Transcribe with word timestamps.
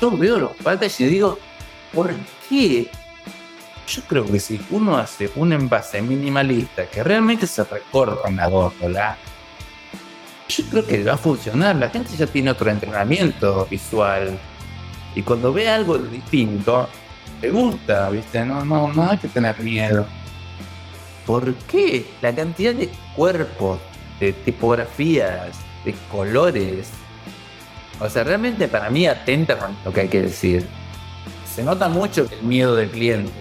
yo 0.00 0.10
veo 0.10 0.38
los 0.38 0.52
packaging 0.62 1.06
y 1.06 1.10
digo, 1.10 1.38
¿por 1.92 2.14
qué? 2.48 2.88
Yo 3.88 4.02
creo 4.02 4.26
que 4.26 4.40
si 4.40 4.60
uno 4.70 4.96
hace 4.96 5.30
un 5.36 5.52
envase 5.52 6.02
minimalista 6.02 6.86
que 6.86 7.04
realmente 7.04 7.46
se 7.46 7.62
recorta 7.64 8.28
en 8.28 8.36
la 8.36 8.48
góndola, 8.48 9.16
yo 10.48 10.64
creo 10.70 10.86
que 10.86 11.04
va 11.04 11.14
a 11.14 11.18
funcionar. 11.18 11.76
La 11.76 11.88
gente 11.88 12.16
ya 12.16 12.26
tiene 12.26 12.50
otro 12.50 12.70
entrenamiento 12.70 13.66
visual. 13.70 14.38
Y 15.14 15.22
cuando 15.22 15.52
ve 15.52 15.68
algo 15.68 15.98
distinto, 15.98 16.88
te 17.40 17.50
gusta, 17.50 18.10
¿viste? 18.10 18.44
No, 18.44 18.64
no, 18.64 18.92
no 18.92 19.10
hay 19.10 19.18
que 19.18 19.28
tener 19.28 19.58
miedo. 19.60 20.06
¿Por 21.24 21.54
qué? 21.54 22.06
La 22.22 22.34
cantidad 22.34 22.74
de 22.74 22.90
cuerpos, 23.14 23.78
de 24.20 24.32
tipografías, 24.32 25.56
de 25.84 25.94
colores. 26.10 26.90
O 28.00 28.08
sea, 28.10 28.24
realmente 28.24 28.68
para 28.68 28.90
mí 28.90 29.06
atenta 29.06 29.58
con 29.58 29.76
lo 29.84 29.92
que 29.92 30.02
hay 30.02 30.08
que 30.08 30.22
decir. 30.22 30.66
Se 31.54 31.62
nota 31.62 31.88
mucho 31.88 32.28
el 32.30 32.42
miedo 32.46 32.76
del 32.76 32.90
cliente. 32.90 33.32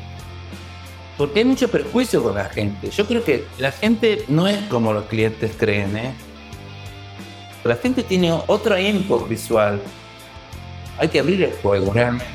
Porque 1.18 1.40
hay 1.40 1.46
mucho 1.46 1.70
perjuicio 1.70 2.24
con 2.24 2.36
la 2.36 2.46
gente. 2.46 2.90
Yo 2.90 3.06
creo 3.06 3.24
que 3.24 3.46
la 3.58 3.72
gente 3.72 4.26
no 4.28 4.48
es 4.48 4.58
como 4.68 4.94
los 4.94 5.06
clientes 5.06 5.52
creen, 5.58 5.96
¿eh? 5.98 6.14
La 7.64 7.76
gente 7.76 8.04
tiene 8.04 8.32
otro 8.48 8.78
input 8.78 9.28
visual. 9.28 9.82
Hay 10.98 11.08
que 11.08 11.20
abrir 11.20 11.44
el 11.44 11.54
juego 11.54 11.92
realmente. 11.92 12.35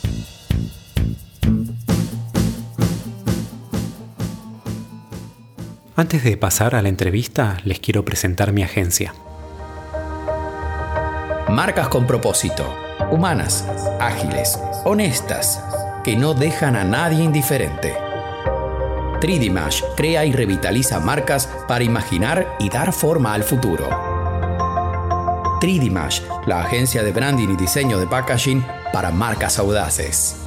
Antes 6.01 6.23
de 6.23 6.35
pasar 6.35 6.73
a 6.73 6.81
la 6.81 6.89
entrevista, 6.89 7.57
les 7.63 7.79
quiero 7.79 8.03
presentar 8.03 8.53
mi 8.53 8.63
agencia. 8.63 9.13
Marcas 11.47 11.89
con 11.89 12.07
propósito, 12.07 12.65
humanas, 13.11 13.67
ágiles, 13.99 14.59
honestas, 14.83 15.63
que 16.03 16.15
no 16.15 16.33
dejan 16.33 16.75
a 16.75 16.83
nadie 16.83 17.23
indiferente. 17.23 17.93
3D 19.21 19.93
crea 19.95 20.25
y 20.25 20.31
revitaliza 20.31 20.99
marcas 20.99 21.47
para 21.67 21.83
imaginar 21.83 22.47
y 22.57 22.69
dar 22.69 22.93
forma 22.93 23.35
al 23.35 23.43
futuro. 23.43 23.87
3D 25.61 26.47
la 26.47 26.61
agencia 26.61 27.03
de 27.03 27.11
branding 27.11 27.49
y 27.49 27.57
diseño 27.57 27.99
de 27.99 28.07
packaging 28.07 28.65
para 28.91 29.11
marcas 29.11 29.59
audaces. 29.59 30.40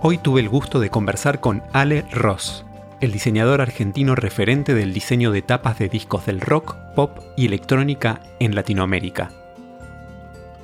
Hoy 0.00 0.18
tuve 0.18 0.40
el 0.40 0.48
gusto 0.48 0.80
de 0.80 0.90
conversar 0.90 1.40
con 1.40 1.62
Ale 1.72 2.04
Ross, 2.12 2.64
el 3.00 3.12
diseñador 3.12 3.60
argentino 3.60 4.14
referente 4.14 4.74
del 4.74 4.94
diseño 4.94 5.32
de 5.32 5.42
tapas 5.42 5.78
de 5.78 5.88
discos 5.88 6.26
del 6.26 6.40
rock, 6.40 6.76
pop 6.94 7.18
y 7.36 7.46
electrónica 7.46 8.20
en 8.38 8.54
Latinoamérica 8.54 9.30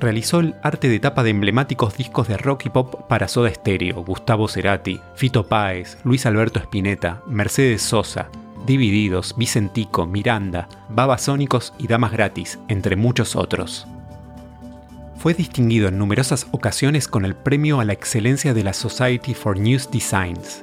realizó 0.05 0.41
el 0.41 0.55
arte 0.63 0.89
de 0.89 1.01
tapa 1.01 1.23
de 1.23 1.31
emblemáticos 1.31 1.97
discos 1.97 2.29
de 2.29 2.37
rock 2.37 2.67
y 2.67 2.69
pop 2.69 3.07
para 3.09 3.27
Soda 3.27 3.53
Stereo, 3.53 4.05
Gustavo 4.05 4.49
Cerati, 4.49 5.01
Fito 5.15 5.47
Páez, 5.47 5.99
Luis 6.05 6.27
Alberto 6.27 6.59
Spinetta, 6.59 7.23
Mercedes 7.27 7.83
Sosa, 7.83 8.29
Divididos, 8.67 9.35
Vicentico, 9.37 10.07
Miranda, 10.07 10.69
Babasónicos 10.91 11.73
y 11.79 11.87
Damas 11.87 12.13
Gratis, 12.13 12.59
entre 12.69 12.97
muchos 12.97 13.35
otros. 13.35 13.87
Fue 15.25 15.33
distinguido 15.33 15.89
en 15.89 15.97
numerosas 15.97 16.49
ocasiones 16.51 17.09
con 17.09 17.25
el 17.25 17.35
premio 17.35 17.81
a 17.81 17.87
la 17.87 17.95
excelencia 17.95 18.53
de 18.53 18.63
la 18.63 18.75
Society 18.75 19.33
for 19.33 19.59
News 19.59 19.91
Designs 19.91 20.63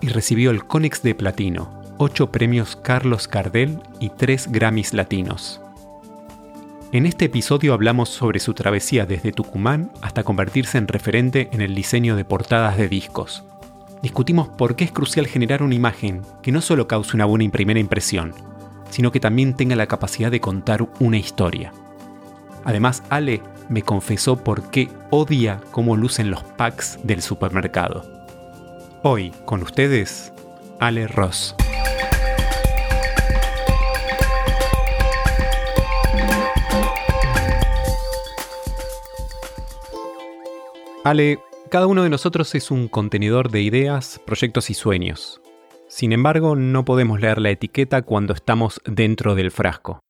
y 0.00 0.08
recibió 0.08 0.50
el 0.50 0.64
Conex 0.64 1.02
de 1.02 1.14
Platino, 1.14 1.82
8 1.98 2.32
premios 2.32 2.74
Carlos 2.74 3.28
Cardel 3.28 3.80
y 4.00 4.08
3 4.08 4.50
Grammys 4.50 4.94
latinos. 4.94 5.60
En 6.90 7.04
este 7.04 7.26
episodio 7.26 7.74
hablamos 7.74 8.08
sobre 8.08 8.40
su 8.40 8.54
travesía 8.54 9.04
desde 9.04 9.30
Tucumán 9.30 9.92
hasta 10.00 10.22
convertirse 10.22 10.78
en 10.78 10.88
referente 10.88 11.50
en 11.52 11.60
el 11.60 11.74
diseño 11.74 12.16
de 12.16 12.24
portadas 12.24 12.78
de 12.78 12.88
discos. 12.88 13.44
Discutimos 14.00 14.48
por 14.48 14.74
qué 14.74 14.84
es 14.84 14.90
crucial 14.90 15.26
generar 15.26 15.62
una 15.62 15.74
imagen 15.74 16.22
que 16.42 16.50
no 16.50 16.62
solo 16.62 16.88
cause 16.88 17.14
una 17.14 17.26
buena 17.26 17.50
primera 17.50 17.78
impresión, 17.78 18.32
sino 18.88 19.12
que 19.12 19.20
también 19.20 19.52
tenga 19.52 19.76
la 19.76 19.86
capacidad 19.86 20.30
de 20.30 20.40
contar 20.40 20.88
una 20.98 21.18
historia. 21.18 21.74
Además, 22.64 23.02
Ale 23.10 23.42
me 23.68 23.82
confesó 23.82 24.36
por 24.36 24.70
qué 24.70 24.88
odia 25.10 25.60
cómo 25.70 25.96
lucen 25.96 26.30
los 26.30 26.42
packs 26.42 26.98
del 27.02 27.22
supermercado. 27.22 28.02
Hoy, 29.02 29.32
con 29.44 29.62
ustedes, 29.62 30.32
Ale 30.80 31.06
Ross. 31.06 31.54
Ale, 41.04 41.38
cada 41.70 41.86
uno 41.86 42.02
de 42.02 42.10
nosotros 42.10 42.54
es 42.54 42.70
un 42.70 42.88
contenedor 42.88 43.50
de 43.50 43.62
ideas, 43.62 44.20
proyectos 44.26 44.68
y 44.68 44.74
sueños. 44.74 45.40
Sin 45.88 46.12
embargo, 46.12 46.54
no 46.54 46.84
podemos 46.84 47.20
leer 47.20 47.40
la 47.40 47.50
etiqueta 47.50 48.02
cuando 48.02 48.34
estamos 48.34 48.80
dentro 48.84 49.34
del 49.34 49.50
frasco. 49.50 50.00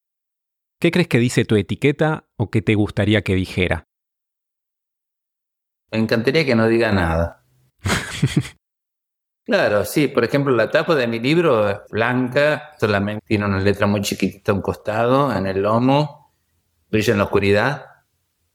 ¿Qué 0.80 0.90
crees 0.90 1.08
que 1.08 1.18
dice 1.18 1.44
tu 1.44 1.56
etiqueta 1.56 2.28
o 2.36 2.50
qué 2.50 2.62
te 2.62 2.74
gustaría 2.74 3.22
que 3.22 3.34
dijera? 3.34 3.84
Me 5.90 5.98
encantaría 5.98 6.44
que 6.44 6.54
no 6.54 6.68
diga 6.68 6.92
nada. 6.92 7.44
claro, 9.44 9.84
sí, 9.84 10.08
por 10.08 10.24
ejemplo, 10.24 10.54
la 10.54 10.70
tapa 10.70 10.94
de 10.94 11.06
mi 11.06 11.18
libro 11.18 11.68
es 11.68 11.78
blanca, 11.90 12.70
solamente 12.78 13.24
tiene 13.26 13.46
una 13.46 13.60
letra 13.60 13.86
muy 13.86 14.02
chiquitita 14.02 14.52
a 14.52 14.54
un 14.54 14.62
costado, 14.62 15.34
en 15.34 15.46
el 15.46 15.62
lomo, 15.62 16.32
brilla 16.90 17.12
en 17.12 17.18
la 17.18 17.24
oscuridad 17.24 17.88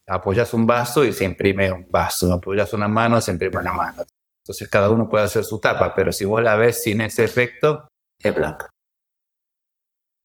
apoyas 0.08 0.54
un 0.54 0.66
vaso 0.66 1.04
y 1.06 1.14
se 1.14 1.26
imprime 1.26 1.72
un 1.72 1.88
vaso, 1.90 2.32
apoyas 2.34 2.74
una 2.74 2.88
mano, 2.88 3.22
se 3.22 3.32
imprime 3.32 3.58
una 3.58 3.74
mano. 3.74 4.04
Entonces 4.42 4.68
cada 4.70 4.90
uno 4.90 5.08
puede 5.08 5.26
hacer 5.26 5.44
su 5.44 5.60
tapa, 5.60 5.94
pero 5.96 6.12
si 6.12 6.26
vos 6.26 6.42
la 6.42 6.56
ves 6.56 6.84
sin 6.84 7.02
ese 7.02 7.24
efecto, 7.24 7.88
es 8.20 8.36
blanca. 8.36 8.70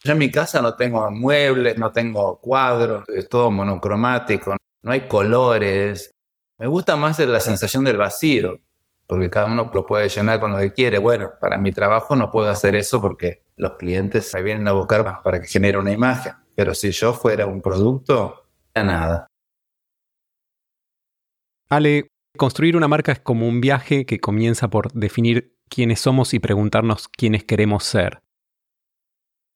Yo 0.04 0.12
en 0.12 0.18
mi 0.18 0.30
casa 0.30 0.62
no 0.62 0.76
tengo 0.76 1.10
muebles, 1.10 1.76
no 1.76 1.90
tengo 1.90 2.38
cuadros, 2.40 3.08
es 3.08 3.28
todo 3.28 3.50
monocromático, 3.50 4.56
no 4.82 4.92
hay 4.92 5.08
colores. 5.08 6.12
Me 6.58 6.66
gusta 6.66 6.96
más 6.96 7.18
la 7.18 7.40
sensación 7.40 7.84
del 7.84 7.96
vacío, 7.96 8.60
porque 9.06 9.30
cada 9.30 9.46
uno 9.46 9.70
lo 9.72 9.86
puede 9.86 10.08
llenar 10.08 10.38
con 10.38 10.52
lo 10.52 10.58
que 10.58 10.72
quiere. 10.72 10.98
Bueno, 10.98 11.30
para 11.40 11.58
mi 11.58 11.72
trabajo 11.72 12.14
no 12.14 12.30
puedo 12.30 12.48
hacer 12.48 12.76
eso 12.76 13.00
porque 13.00 13.44
los 13.56 13.72
clientes 13.72 14.32
me 14.34 14.42
vienen 14.42 14.68
a 14.68 14.72
buscar 14.72 15.22
para 15.22 15.40
que 15.40 15.48
genere 15.48 15.78
una 15.78 15.92
imagen. 15.92 16.34
Pero 16.54 16.74
si 16.74 16.90
yo 16.90 17.12
fuera 17.12 17.46
un 17.46 17.60
producto, 17.60 18.48
nada. 18.74 19.26
Ale, 21.68 22.08
construir 22.36 22.76
una 22.76 22.88
marca 22.88 23.12
es 23.12 23.20
como 23.20 23.48
un 23.48 23.60
viaje 23.60 24.06
que 24.06 24.20
comienza 24.20 24.68
por 24.68 24.92
definir 24.92 25.56
quiénes 25.68 26.00
somos 26.00 26.34
y 26.34 26.38
preguntarnos 26.38 27.08
quiénes 27.08 27.44
queremos 27.44 27.84
ser. 27.84 28.20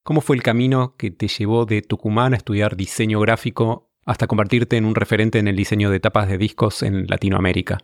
¿Cómo 0.05 0.21
fue 0.21 0.35
el 0.35 0.43
camino 0.43 0.97
que 0.97 1.13
te 1.13 1.29
llevó 1.29 1.65
de 1.65 1.81
Tucumán 1.81 2.35
a 2.35 2.37
estudiar 2.37 2.75
diseño 2.75 3.21
gráfico 3.21 3.93
hasta 4.05 4.27
convertirte 4.27 4.77
en 4.77 4.85
un 4.85 4.97
referente 4.97 5.39
en 5.39 5.47
el 5.47 5.55
diseño 5.55 5.91
de 5.91 6.01
tapas 6.01 6.29
de 6.29 6.39
discos 6.39 6.83
en 6.83 7.07
Latinoamérica? 7.07 7.79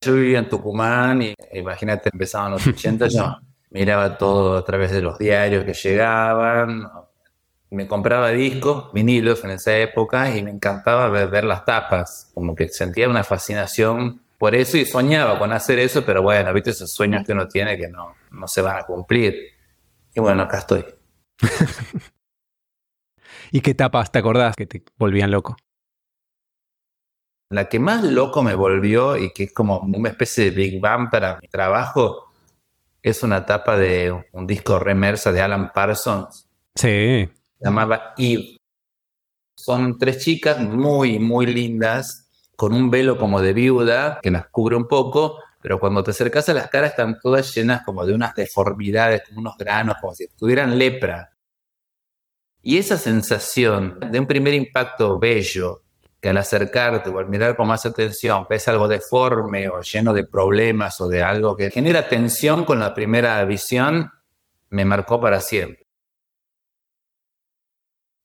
Yo 0.00 0.14
vivía 0.14 0.38
en 0.38 0.48
Tucumán 0.48 1.20
y 1.20 1.34
imagínate, 1.52 2.08
empezaban 2.10 2.52
los 2.52 2.66
80, 2.66 3.08
yo 3.08 3.36
miraba 3.70 4.16
todo 4.16 4.56
a 4.56 4.64
través 4.64 4.90
de 4.90 5.02
los 5.02 5.18
diarios 5.18 5.66
que 5.66 5.74
llegaban, 5.74 6.88
me 7.68 7.86
compraba 7.86 8.30
discos, 8.30 8.90
vinilos 8.94 9.44
en 9.44 9.50
esa 9.50 9.76
época 9.76 10.34
y 10.34 10.42
me 10.42 10.50
encantaba 10.50 11.08
ver, 11.08 11.44
las 11.44 11.66
tapas, 11.66 12.30
como 12.32 12.54
que 12.54 12.68
sentía 12.68 13.06
una 13.06 13.22
fascinación 13.22 14.22
por 14.38 14.54
eso 14.54 14.78
y 14.78 14.86
soñaba 14.86 15.38
con 15.38 15.52
hacer 15.52 15.78
eso, 15.78 16.06
pero 16.06 16.22
bueno, 16.22 16.54
viste 16.54 16.70
esos 16.70 16.90
sueños 16.90 17.22
que 17.26 17.32
uno 17.32 17.46
tiene 17.48 17.76
que 17.76 17.88
no, 17.88 18.14
no 18.30 18.48
se 18.48 18.62
van 18.62 18.78
a 18.78 18.84
cumplir. 18.84 19.57
Y 20.18 20.20
bueno, 20.20 20.42
acá 20.42 20.58
estoy. 20.58 20.84
¿Y 23.52 23.60
qué 23.60 23.72
tapas 23.72 24.10
te 24.10 24.18
acordás 24.18 24.56
que 24.56 24.66
te 24.66 24.82
volvían 24.96 25.30
loco? 25.30 25.56
La 27.50 27.68
que 27.68 27.78
más 27.78 28.02
loco 28.02 28.42
me 28.42 28.56
volvió 28.56 29.16
y 29.16 29.32
que 29.32 29.44
es 29.44 29.52
como 29.52 29.78
una 29.78 30.08
especie 30.08 30.46
de 30.46 30.50
Big 30.50 30.80
Bang 30.80 31.08
para 31.08 31.38
mi 31.40 31.46
trabajo 31.46 32.32
es 33.00 33.22
una 33.22 33.46
tapa 33.46 33.78
de 33.78 34.24
un 34.32 34.44
disco 34.44 34.80
remersa 34.80 35.30
de 35.30 35.40
Alan 35.40 35.70
Parsons 35.72 36.48
Sí. 36.74 37.28
Se 37.28 37.64
llamaba 37.64 38.14
Eve. 38.18 38.56
Son 39.56 39.98
tres 39.98 40.18
chicas 40.24 40.58
muy, 40.58 41.20
muy 41.20 41.46
lindas, 41.46 42.28
con 42.56 42.74
un 42.74 42.90
velo 42.90 43.18
como 43.18 43.40
de 43.40 43.52
viuda 43.52 44.18
que 44.20 44.32
las 44.32 44.48
cubre 44.48 44.74
un 44.74 44.88
poco, 44.88 45.38
pero 45.60 45.80
cuando 45.80 46.02
te 46.04 46.12
acercas 46.12 46.48
a 46.48 46.54
las 46.54 46.68
caras 46.68 46.90
están 46.90 47.18
todas 47.20 47.54
llenas 47.54 47.82
como 47.84 48.06
de 48.06 48.14
unas 48.14 48.34
deformidades, 48.34 49.22
como 49.26 49.40
unos 49.40 49.56
granos, 49.56 49.96
como 50.00 50.14
si 50.14 50.28
tuvieran 50.28 50.78
lepra. 50.78 51.32
Y 52.62 52.78
esa 52.78 52.96
sensación 52.96 53.98
de 54.10 54.20
un 54.20 54.26
primer 54.26 54.54
impacto 54.54 55.18
bello, 55.18 55.82
que 56.20 56.28
al 56.28 56.36
acercarte 56.36 57.10
o 57.10 57.18
al 57.18 57.28
mirar 57.28 57.56
con 57.56 57.68
más 57.68 57.86
atención 57.86 58.46
ves 58.48 58.66
algo 58.68 58.88
deforme 58.88 59.68
o 59.68 59.80
lleno 59.82 60.12
de 60.12 60.24
problemas 60.24 61.00
o 61.00 61.08
de 61.08 61.22
algo 61.22 61.56
que 61.56 61.70
genera 61.70 62.08
tensión 62.08 62.64
con 62.64 62.80
la 62.80 62.94
primera 62.94 63.44
visión, 63.44 64.10
me 64.70 64.84
marcó 64.84 65.20
para 65.20 65.40
siempre. 65.40 65.86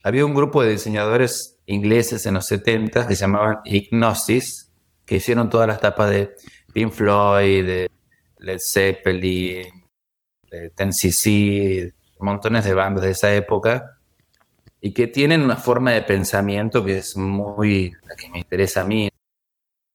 Había 0.03 0.25
un 0.25 0.33
grupo 0.33 0.63
de 0.63 0.71
diseñadores 0.71 1.59
ingleses 1.65 2.25
en 2.25 2.33
los 2.33 2.47
70 2.47 3.07
que 3.07 3.15
se 3.15 3.21
llamaban 3.21 3.59
Hypnosis, 3.63 4.71
que 5.05 5.15
hicieron 5.15 5.49
todas 5.49 5.67
las 5.67 5.79
tapas 5.79 6.09
de 6.09 6.35
Pink 6.73 6.91
Floyd, 6.91 7.87
Led 8.39 8.59
Zeppelin, 8.59 9.67
Tennessee, 10.75 11.91
montones 12.19 12.65
de 12.65 12.73
bandas 12.73 13.03
de 13.03 13.11
esa 13.11 13.33
época, 13.33 13.97
y 14.81 14.93
que 14.93 15.07
tienen 15.07 15.41
una 15.41 15.55
forma 15.55 15.91
de 15.91 16.01
pensamiento 16.01 16.83
que 16.83 16.97
es 16.97 17.15
muy 17.15 17.93
la 18.05 18.15
que 18.15 18.29
me 18.29 18.39
interesa 18.39 18.81
a 18.81 18.85
mí. 18.85 19.09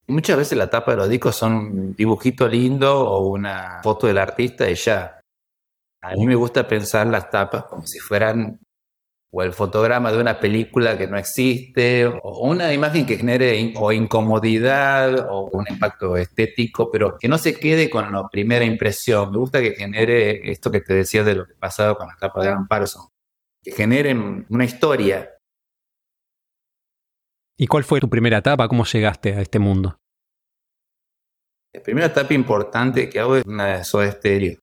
Muchas 0.06 0.38
veces 0.38 0.56
la 0.56 0.70
tapa 0.70 0.92
de 0.92 0.96
los 0.96 1.08
discos 1.08 1.36
son 1.36 1.52
un 1.54 1.94
dibujito 1.94 2.48
lindo 2.48 3.06
o 3.06 3.28
una 3.28 3.80
foto 3.82 4.06
del 4.06 4.16
artista 4.16 4.70
y 4.70 4.74
ya. 4.74 5.20
A 6.00 6.14
mí 6.14 6.26
me 6.26 6.34
gusta 6.34 6.66
pensar 6.66 7.06
las 7.08 7.28
tapas 7.28 7.64
como 7.64 7.86
si 7.86 7.98
fueran 7.98 8.58
o 9.30 9.42
el 9.42 9.52
fotograma 9.52 10.10
de 10.10 10.18
una 10.18 10.40
película 10.40 10.96
que 10.96 11.06
no 11.06 11.18
existe, 11.18 12.06
o 12.06 12.48
una 12.48 12.72
imagen 12.72 13.04
que 13.04 13.18
genere 13.18 13.74
o 13.76 13.92
incomodidad 13.92 15.28
o 15.30 15.50
un 15.52 15.66
impacto 15.68 16.16
estético, 16.16 16.90
pero 16.90 17.18
que 17.18 17.28
no 17.28 17.36
se 17.36 17.58
quede 17.58 17.90
con 17.90 18.10
la 18.10 18.28
primera 18.28 18.64
impresión. 18.64 19.30
Me 19.30 19.38
gusta 19.38 19.60
que 19.60 19.72
genere 19.72 20.50
esto 20.50 20.70
que 20.70 20.80
te 20.80 20.94
decía 20.94 21.24
de 21.24 21.34
lo 21.34 21.46
que 21.46 21.54
pasado 21.54 21.96
con 21.96 22.08
las 22.08 22.18
tapas 22.18 22.44
de 22.44 22.50
Alan 22.50 22.66
Parsons, 22.66 23.08
que 23.62 23.72
generen 23.72 24.46
una 24.48 24.64
historia. 24.64 25.30
¿Y 27.58 27.66
cuál 27.66 27.84
fue 27.84 28.00
tu 28.00 28.08
primera 28.08 28.38
etapa? 28.38 28.68
¿Cómo 28.68 28.84
llegaste 28.84 29.34
a 29.34 29.40
este 29.40 29.58
mundo? 29.58 29.98
La 31.74 31.82
primera 31.82 32.06
etapa 32.06 32.32
importante 32.32 33.10
que 33.10 33.20
hago 33.20 33.36
es 33.36 33.44
una 33.44 33.66
de 33.66 33.84
Soda 33.84 34.10
Stereo. 34.10 34.58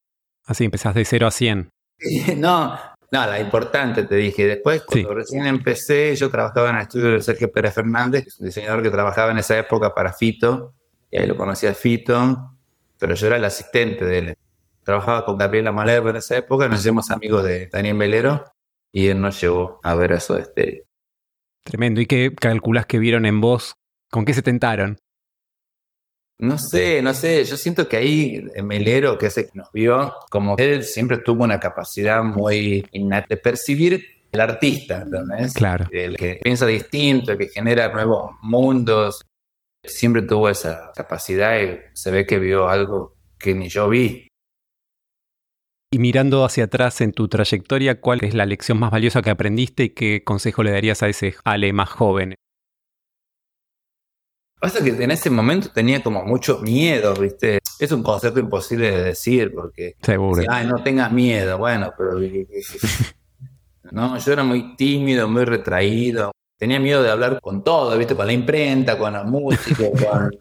Así 0.46 0.64
empezás 0.64 0.96
de 0.96 1.06
0 1.06 1.28
a 1.28 1.32
100. 1.32 1.70
no, 2.38 2.78
no, 3.16 3.26
la 3.26 3.40
importante 3.40 4.04
te 4.04 4.16
dije. 4.16 4.46
Después, 4.46 4.84
cuando 4.84 5.14
recién 5.14 5.46
empecé, 5.46 6.16
yo 6.16 6.30
trabajaba 6.30 6.70
en 6.70 6.76
el 6.76 6.82
estudio 6.82 7.12
de 7.12 7.22
Sergio 7.22 7.52
Pérez 7.52 7.74
Fernández, 7.74 8.40
un 8.40 8.48
diseñador 8.48 8.84
que 8.84 8.90
trabajaba 8.90 9.32
en 9.32 9.38
esa 9.38 9.58
época 9.58 9.94
para 9.94 10.12
Fito, 10.12 10.74
y 11.10 11.18
ahí 11.18 11.28
lo 11.28 11.38
conocía 11.38 11.74
Fito, 11.74 12.58
pero 13.00 13.16
yo 13.16 13.28
era 13.28 13.38
el 13.38 13.46
asistente 13.46 14.04
de 14.06 14.18
él. 14.18 14.38
Trabajaba 14.84 15.26
con 15.26 15.38
Gabriela 15.38 15.72
Malerba 15.72 16.10
en 16.10 16.18
esa 16.18 16.38
época, 16.38 16.68
nos 16.68 16.82
hicimos 16.82 17.10
amigos 17.10 17.44
de 17.44 17.68
Daniel 17.68 17.98
Velero, 17.98 18.44
y 18.92 19.08
él 19.08 19.22
nos 19.22 19.40
llevó 19.40 19.80
a 19.84 19.96
ver 19.96 20.12
eso 20.12 20.36
de 20.36 20.42
estéreo. 20.42 20.84
Tremendo. 21.64 22.02
¿Y 22.02 22.06
qué 22.06 22.34
calculas 22.36 22.86
que 22.86 23.00
vieron 23.00 23.26
en 23.26 23.42
vos? 23.42 23.76
¿Con 24.12 24.26
qué 24.26 24.34
se 24.34 24.42
tentaron? 24.42 24.98
No 26.38 26.58
sé, 26.58 27.02
no 27.02 27.14
sé, 27.14 27.46
yo 27.46 27.56
siento 27.56 27.88
que 27.88 27.98
ahí 27.98 28.46
Melero, 28.62 29.18
que 29.18 29.28
ese 29.28 29.46
que 29.46 29.52
nos 29.54 29.72
vio, 29.72 30.14
como 30.30 30.56
él 30.58 30.84
siempre 30.84 31.18
tuvo 31.20 31.46
una 31.46 31.60
capacidad 31.60 32.24
muy 32.24 32.86
innata 32.92 33.28
de 33.30 33.38
percibir 33.38 34.06
el 34.34 34.42
artista, 34.42 35.04
¿entendés? 35.04 35.54
Claro. 35.54 35.88
El 35.92 36.18
que 36.18 36.40
piensa 36.44 36.66
distinto, 36.66 37.32
el 37.32 37.38
que 37.38 37.48
genera 37.48 37.92
nuevos 37.94 38.32
mundos, 38.42 39.22
siempre 39.84 40.24
tuvo 40.24 40.50
esa 40.50 40.92
capacidad 40.94 41.58
y 41.62 41.80
se 41.94 42.12
ve 42.12 42.26
que 42.26 42.38
vio 42.38 42.68
algo 42.68 43.16
que 43.40 43.54
ni 43.54 43.70
yo 43.70 43.88
vi. 43.88 44.28
Y 45.92 46.00
mirando 46.00 46.44
hacia 46.44 46.66
atrás 46.66 47.00
en 47.00 47.14
tu 47.14 47.30
trayectoria, 47.30 48.02
¿cuál 48.02 48.26
es 48.26 48.34
la 48.34 48.46
lección 48.46 48.78
más 48.78 48.92
valiosa 48.92 49.22
que 49.22 49.30
aprendiste 49.30 49.84
y 49.84 49.90
qué 49.92 50.24
consejo 50.26 50.64
le 50.64 50.72
darías 50.72 51.02
a 51.04 51.08
ese 51.08 51.36
Ale 51.46 51.72
más 51.72 51.90
joven? 51.90 52.36
Pasa 54.60 54.84
que 54.84 54.90
en 54.90 55.12
ese 55.12 55.30
momento 55.30 55.70
tenía 55.74 56.02
como 56.02 56.24
mucho 56.24 56.60
miedo, 56.60 57.14
¿viste? 57.16 57.60
Es 57.78 57.92
un 57.92 58.02
concepto 58.02 58.40
imposible 58.40 58.90
de 58.90 59.04
decir 59.04 59.54
porque... 59.54 59.96
Seguro. 60.02 60.44
Ay, 60.50 60.66
no 60.66 60.82
tengas 60.82 61.12
miedo. 61.12 61.58
Bueno, 61.58 61.94
pero... 61.98 62.18
no, 63.92 64.18
yo 64.18 64.34
era 64.34 64.44
muy 64.44 64.76
tímido, 64.76 65.28
muy 65.28 65.44
retraído. 65.44 66.32
Tenía 66.58 66.80
miedo 66.80 67.04
de 67.04 67.12
hablar 67.12 67.40
con 67.42 67.64
todo, 67.64 67.98
¿viste? 67.98 68.16
Con 68.16 68.28
la 68.28 68.34
imprenta, 68.34 68.98
con 68.98 69.14
la 69.14 69.24
música, 69.24 69.84
con... 69.92 70.32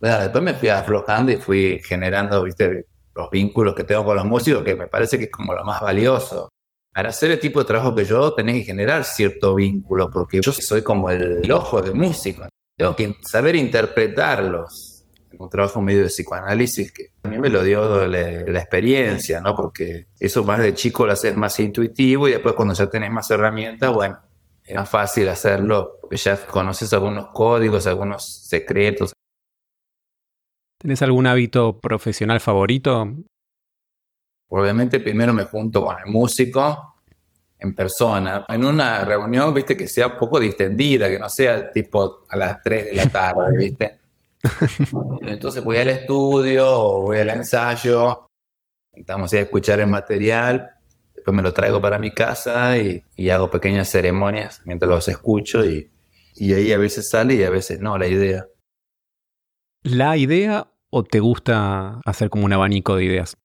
Bueno, 0.00 0.18
después 0.20 0.42
me 0.42 0.54
fui 0.54 0.68
aflojando 0.70 1.32
y 1.32 1.36
fui 1.36 1.80
generando, 1.84 2.42
¿viste? 2.42 2.86
Los 3.14 3.30
vínculos 3.30 3.74
que 3.74 3.84
tengo 3.84 4.04
con 4.04 4.16
los 4.16 4.24
músicos, 4.24 4.62
que 4.62 4.74
me 4.74 4.86
parece 4.86 5.18
que 5.18 5.24
es 5.24 5.30
como 5.30 5.52
lo 5.52 5.64
más 5.64 5.80
valioso. 5.82 6.48
Para 6.94 7.10
hacer 7.10 7.32
el 7.32 7.40
tipo 7.40 7.60
de 7.60 7.66
trabajo 7.66 7.94
que 7.94 8.04
yo, 8.04 8.32
tenés 8.32 8.56
que 8.56 8.64
generar 8.64 9.04
cierto 9.04 9.54
vínculo, 9.54 10.08
porque 10.10 10.40
yo 10.40 10.52
soy 10.52 10.82
como 10.82 11.10
el 11.10 11.50
ojo 11.52 11.82
del 11.82 11.94
músico. 11.94 12.46
Tengo 12.78 12.94
que 12.94 13.16
saber 13.22 13.56
interpretarlos. 13.56 15.04
Un 15.36 15.50
trabajo 15.50 15.82
medio 15.82 16.02
de 16.02 16.08
psicoanálisis 16.08 16.92
que 16.92 17.10
a 17.24 17.28
mí 17.28 17.38
me 17.38 17.48
lo 17.48 17.62
dio 17.64 18.06
la, 18.06 18.40
experiencia, 18.60 19.40
¿no? 19.40 19.54
Porque 19.54 20.06
eso 20.18 20.44
más 20.44 20.60
de 20.60 20.74
chico 20.74 21.04
lo 21.04 21.12
haces 21.12 21.36
más 21.36 21.58
intuitivo 21.58 22.28
y 22.28 22.32
después 22.32 22.54
cuando 22.54 22.74
ya 22.74 22.88
tenés 22.88 23.10
más 23.10 23.30
herramientas, 23.30 23.92
bueno, 23.92 24.18
es 24.64 24.76
más 24.76 24.88
fácil 24.88 25.28
hacerlo 25.28 25.98
porque 26.00 26.16
ya 26.16 26.46
conoces 26.46 26.92
algunos 26.92 27.28
códigos, 27.34 27.86
algunos 27.88 28.46
secretos. 28.46 29.12
¿Tenés 30.80 31.02
algún 31.02 31.26
hábito 31.26 31.80
profesional 31.80 32.38
favorito? 32.38 33.12
Obviamente 34.50 35.00
primero 35.00 35.32
me 35.32 35.44
junto 35.44 35.84
con 35.84 35.96
el 35.98 36.06
músico, 36.06 36.97
en 37.58 37.74
persona, 37.74 38.44
en 38.48 38.64
una 38.64 39.04
reunión, 39.04 39.52
viste, 39.52 39.76
que 39.76 39.88
sea 39.88 40.08
un 40.08 40.16
poco 40.16 40.38
distendida, 40.38 41.08
que 41.08 41.18
no 41.18 41.28
sea 41.28 41.70
tipo 41.72 42.24
a 42.28 42.36
las 42.36 42.62
3 42.62 42.86
de 42.86 42.94
la 42.94 43.06
tarde, 43.06 43.56
viste. 43.56 43.98
Entonces 45.22 45.64
voy 45.64 45.78
al 45.78 45.88
estudio 45.88 46.66
o 46.70 47.02
voy 47.02 47.18
al 47.18 47.30
ensayo, 47.30 48.28
estamos 48.92 49.32
a 49.32 49.40
escuchar 49.40 49.80
el 49.80 49.88
material, 49.88 50.70
después 51.14 51.36
me 51.36 51.42
lo 51.42 51.52
traigo 51.52 51.80
para 51.80 51.98
mi 51.98 52.12
casa 52.12 52.78
y, 52.78 53.02
hago 53.28 53.50
pequeñas 53.50 53.88
ceremonias 53.88 54.62
mientras 54.64 54.88
los 54.88 55.08
escucho 55.08 55.64
y, 55.64 55.90
y 56.36 56.52
ahí 56.54 56.72
a 56.72 56.78
veces 56.78 57.08
sale 57.10 57.34
y 57.34 57.42
a 57.42 57.50
veces 57.50 57.80
no 57.80 57.98
la 57.98 58.06
idea. 58.06 58.46
¿La 59.82 60.16
idea 60.16 60.68
o 60.90 61.02
te 61.02 61.20
gusta 61.20 62.00
hacer 62.04 62.30
como 62.30 62.44
un 62.44 62.52
abanico 62.52 62.96
de 62.96 63.04
ideas? 63.04 63.36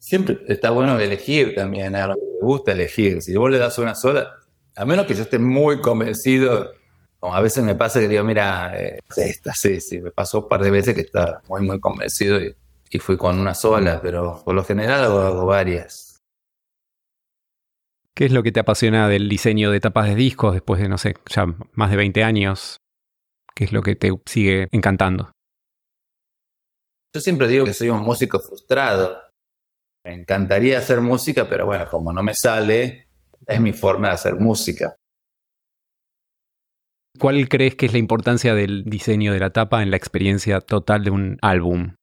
Siempre 0.00 0.40
está 0.48 0.70
bueno 0.70 0.98
elegir 0.98 1.54
también, 1.54 1.92
me 1.92 2.14
gusta 2.40 2.72
elegir. 2.72 3.20
Si 3.20 3.36
vos 3.36 3.50
le 3.50 3.58
das 3.58 3.78
una 3.78 3.94
sola, 3.94 4.34
a 4.74 4.84
menos 4.86 5.06
que 5.06 5.14
yo 5.14 5.22
esté 5.22 5.38
muy 5.38 5.82
convencido, 5.82 6.72
como 7.18 7.34
a 7.34 7.40
veces 7.42 7.62
me 7.62 7.74
pasa 7.74 8.00
que 8.00 8.08
digo, 8.08 8.24
mira, 8.24 8.72
eh, 8.80 8.98
esta, 9.14 9.52
sí, 9.52 9.78
sí, 9.80 10.00
me 10.00 10.10
pasó 10.10 10.40
un 10.40 10.48
par 10.48 10.62
de 10.62 10.70
veces 10.70 10.94
que 10.94 11.02
estaba 11.02 11.42
muy, 11.48 11.60
muy 11.60 11.78
convencido 11.78 12.40
y, 12.40 12.56
fui 12.98 13.16
con 13.16 13.38
una 13.38 13.54
sola, 13.54 14.00
pero 14.02 14.42
por 14.42 14.54
lo 14.54 14.64
general 14.64 15.04
hago, 15.04 15.46
varias. 15.46 16.18
¿Qué 18.16 18.24
es 18.24 18.32
lo 18.32 18.42
que 18.42 18.50
te 18.50 18.58
apasiona 18.58 19.06
del 19.06 19.28
diseño 19.28 19.70
de 19.70 19.78
tapas 19.78 20.08
de 20.08 20.16
discos 20.16 20.54
después 20.54 20.80
de, 20.80 20.88
no 20.88 20.98
sé, 20.98 21.14
ya 21.26 21.46
más 21.72 21.90
de 21.90 21.96
20 21.96 22.24
años? 22.24 22.78
¿Qué 23.54 23.64
es 23.64 23.72
lo 23.72 23.82
que 23.82 23.94
te 23.94 24.10
sigue 24.26 24.66
encantando? 24.72 25.30
Yo 27.14 27.20
siempre 27.20 27.46
digo 27.46 27.64
que 27.64 27.74
soy 27.74 27.90
un 27.90 28.00
músico 28.00 28.40
frustrado. 28.40 29.29
Me 30.04 30.14
encantaría 30.14 30.78
hacer 30.78 31.00
música, 31.00 31.48
pero 31.48 31.66
bueno, 31.66 31.86
como 31.90 32.12
no 32.12 32.22
me 32.22 32.34
sale, 32.34 33.08
es 33.46 33.60
mi 33.60 33.72
forma 33.72 34.08
de 34.08 34.14
hacer 34.14 34.36
música. 34.36 34.96
¿Cuál 37.18 37.48
crees 37.48 37.74
que 37.74 37.86
es 37.86 37.92
la 37.92 37.98
importancia 37.98 38.54
del 38.54 38.84
diseño 38.84 39.32
de 39.32 39.40
la 39.40 39.50
tapa 39.50 39.82
en 39.82 39.90
la 39.90 39.96
experiencia 39.96 40.60
total 40.60 41.04
de 41.04 41.10
un 41.10 41.38
álbum? 41.42 41.94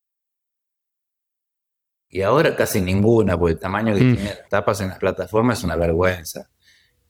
Y 2.10 2.22
ahora 2.22 2.56
casi 2.56 2.82
ninguna, 2.82 3.38
porque 3.38 3.54
el 3.54 3.60
tamaño 3.60 3.96
que 3.96 4.04
mm. 4.04 4.16
tiene 4.16 4.30
las 4.30 4.50
tapas 4.50 4.80
en 4.82 4.90
las 4.90 5.00
plataformas 5.00 5.60
es 5.60 5.64
una 5.64 5.76
vergüenza. 5.76 6.50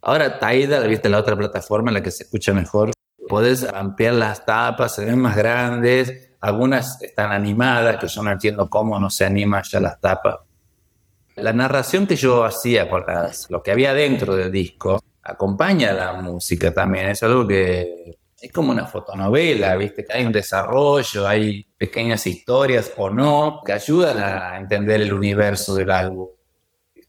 Ahora 0.01 0.39
Tidal, 0.39 0.87
viste 0.87 1.09
la 1.09 1.19
otra 1.19 1.35
plataforma 1.35 1.89
en 1.89 1.95
la 1.95 2.03
que 2.03 2.11
se 2.11 2.23
escucha 2.23 2.53
mejor, 2.53 2.91
podés 3.27 3.63
ampliar 3.63 4.13
las 4.13 4.45
tapas, 4.45 4.95
se 4.95 5.05
ven 5.05 5.19
más 5.19 5.35
grandes, 5.35 6.31
algunas 6.39 7.01
están 7.01 7.31
animadas, 7.31 7.97
que 7.97 8.07
yo 8.07 8.23
no 8.23 8.31
entiendo 8.31 8.69
cómo 8.69 8.99
no 8.99 9.09
se 9.09 9.25
animan 9.25 9.63
ya 9.69 9.79
las 9.79 9.99
tapas. 9.99 10.37
La 11.37 11.53
narración 11.53 12.07
que 12.07 12.15
yo 12.15 12.43
hacía 12.43 12.89
por 12.89 13.05
lo 13.49 13.61
que 13.61 13.71
había 13.71 13.93
dentro 13.93 14.35
del 14.35 14.51
disco 14.51 14.99
acompaña 15.21 15.91
a 15.91 15.93
la 15.93 16.13
música 16.13 16.73
también. 16.73 17.09
Es 17.09 17.21
algo 17.21 17.47
que 17.47 18.17
es 18.39 18.51
como 18.51 18.71
una 18.71 18.87
fotonovela, 18.87 19.75
¿viste? 19.75 20.03
Que 20.03 20.13
hay 20.13 20.25
un 20.25 20.31
desarrollo, 20.31 21.27
hay 21.27 21.63
pequeñas 21.77 22.25
historias 22.25 22.91
o 22.97 23.11
no 23.11 23.61
que 23.63 23.73
ayudan 23.73 24.17
a 24.17 24.57
entender 24.57 25.01
el 25.01 25.13
universo 25.13 25.75
del 25.75 25.91
álbum. 25.91 26.27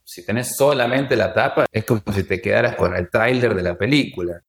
Si 0.03 0.23
tenés 0.23 0.55
solamente 0.55 1.15
la 1.15 1.33
tapa, 1.33 1.65
es 1.71 1.85
como 1.85 2.01
si 2.13 2.23
te 2.23 2.39
quedaras 2.39 2.75
con 2.75 2.95
el 2.95 3.09
tráiler 3.09 3.55
de 3.55 3.63
la 3.63 3.77
película. 3.77 4.43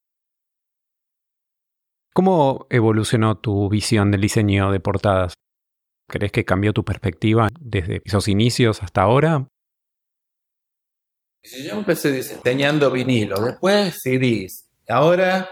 ¿Cómo 2.13 2.67
evolucionó 2.69 3.39
tu 3.39 3.71
visión 3.71 4.11
del 4.11 4.21
diseño 4.21 4.73
de 4.73 4.81
portadas? 4.81 5.35
¿Crees 6.07 6.33
que 6.33 6.45
cambió 6.45 6.75
tu 6.75 6.85
perspectiva 6.85 7.49
desde 7.59 8.03
esos 8.05 8.29
inicios 8.29 8.83
hasta 8.83 9.01
ahora? 9.03 9.47
Yo 11.43 11.73
empecé 11.73 12.13
diseñando 12.13 12.91
vinilo, 12.91 13.41
después 13.41 14.01
CDs, 14.03 14.67
ahora 14.89 15.49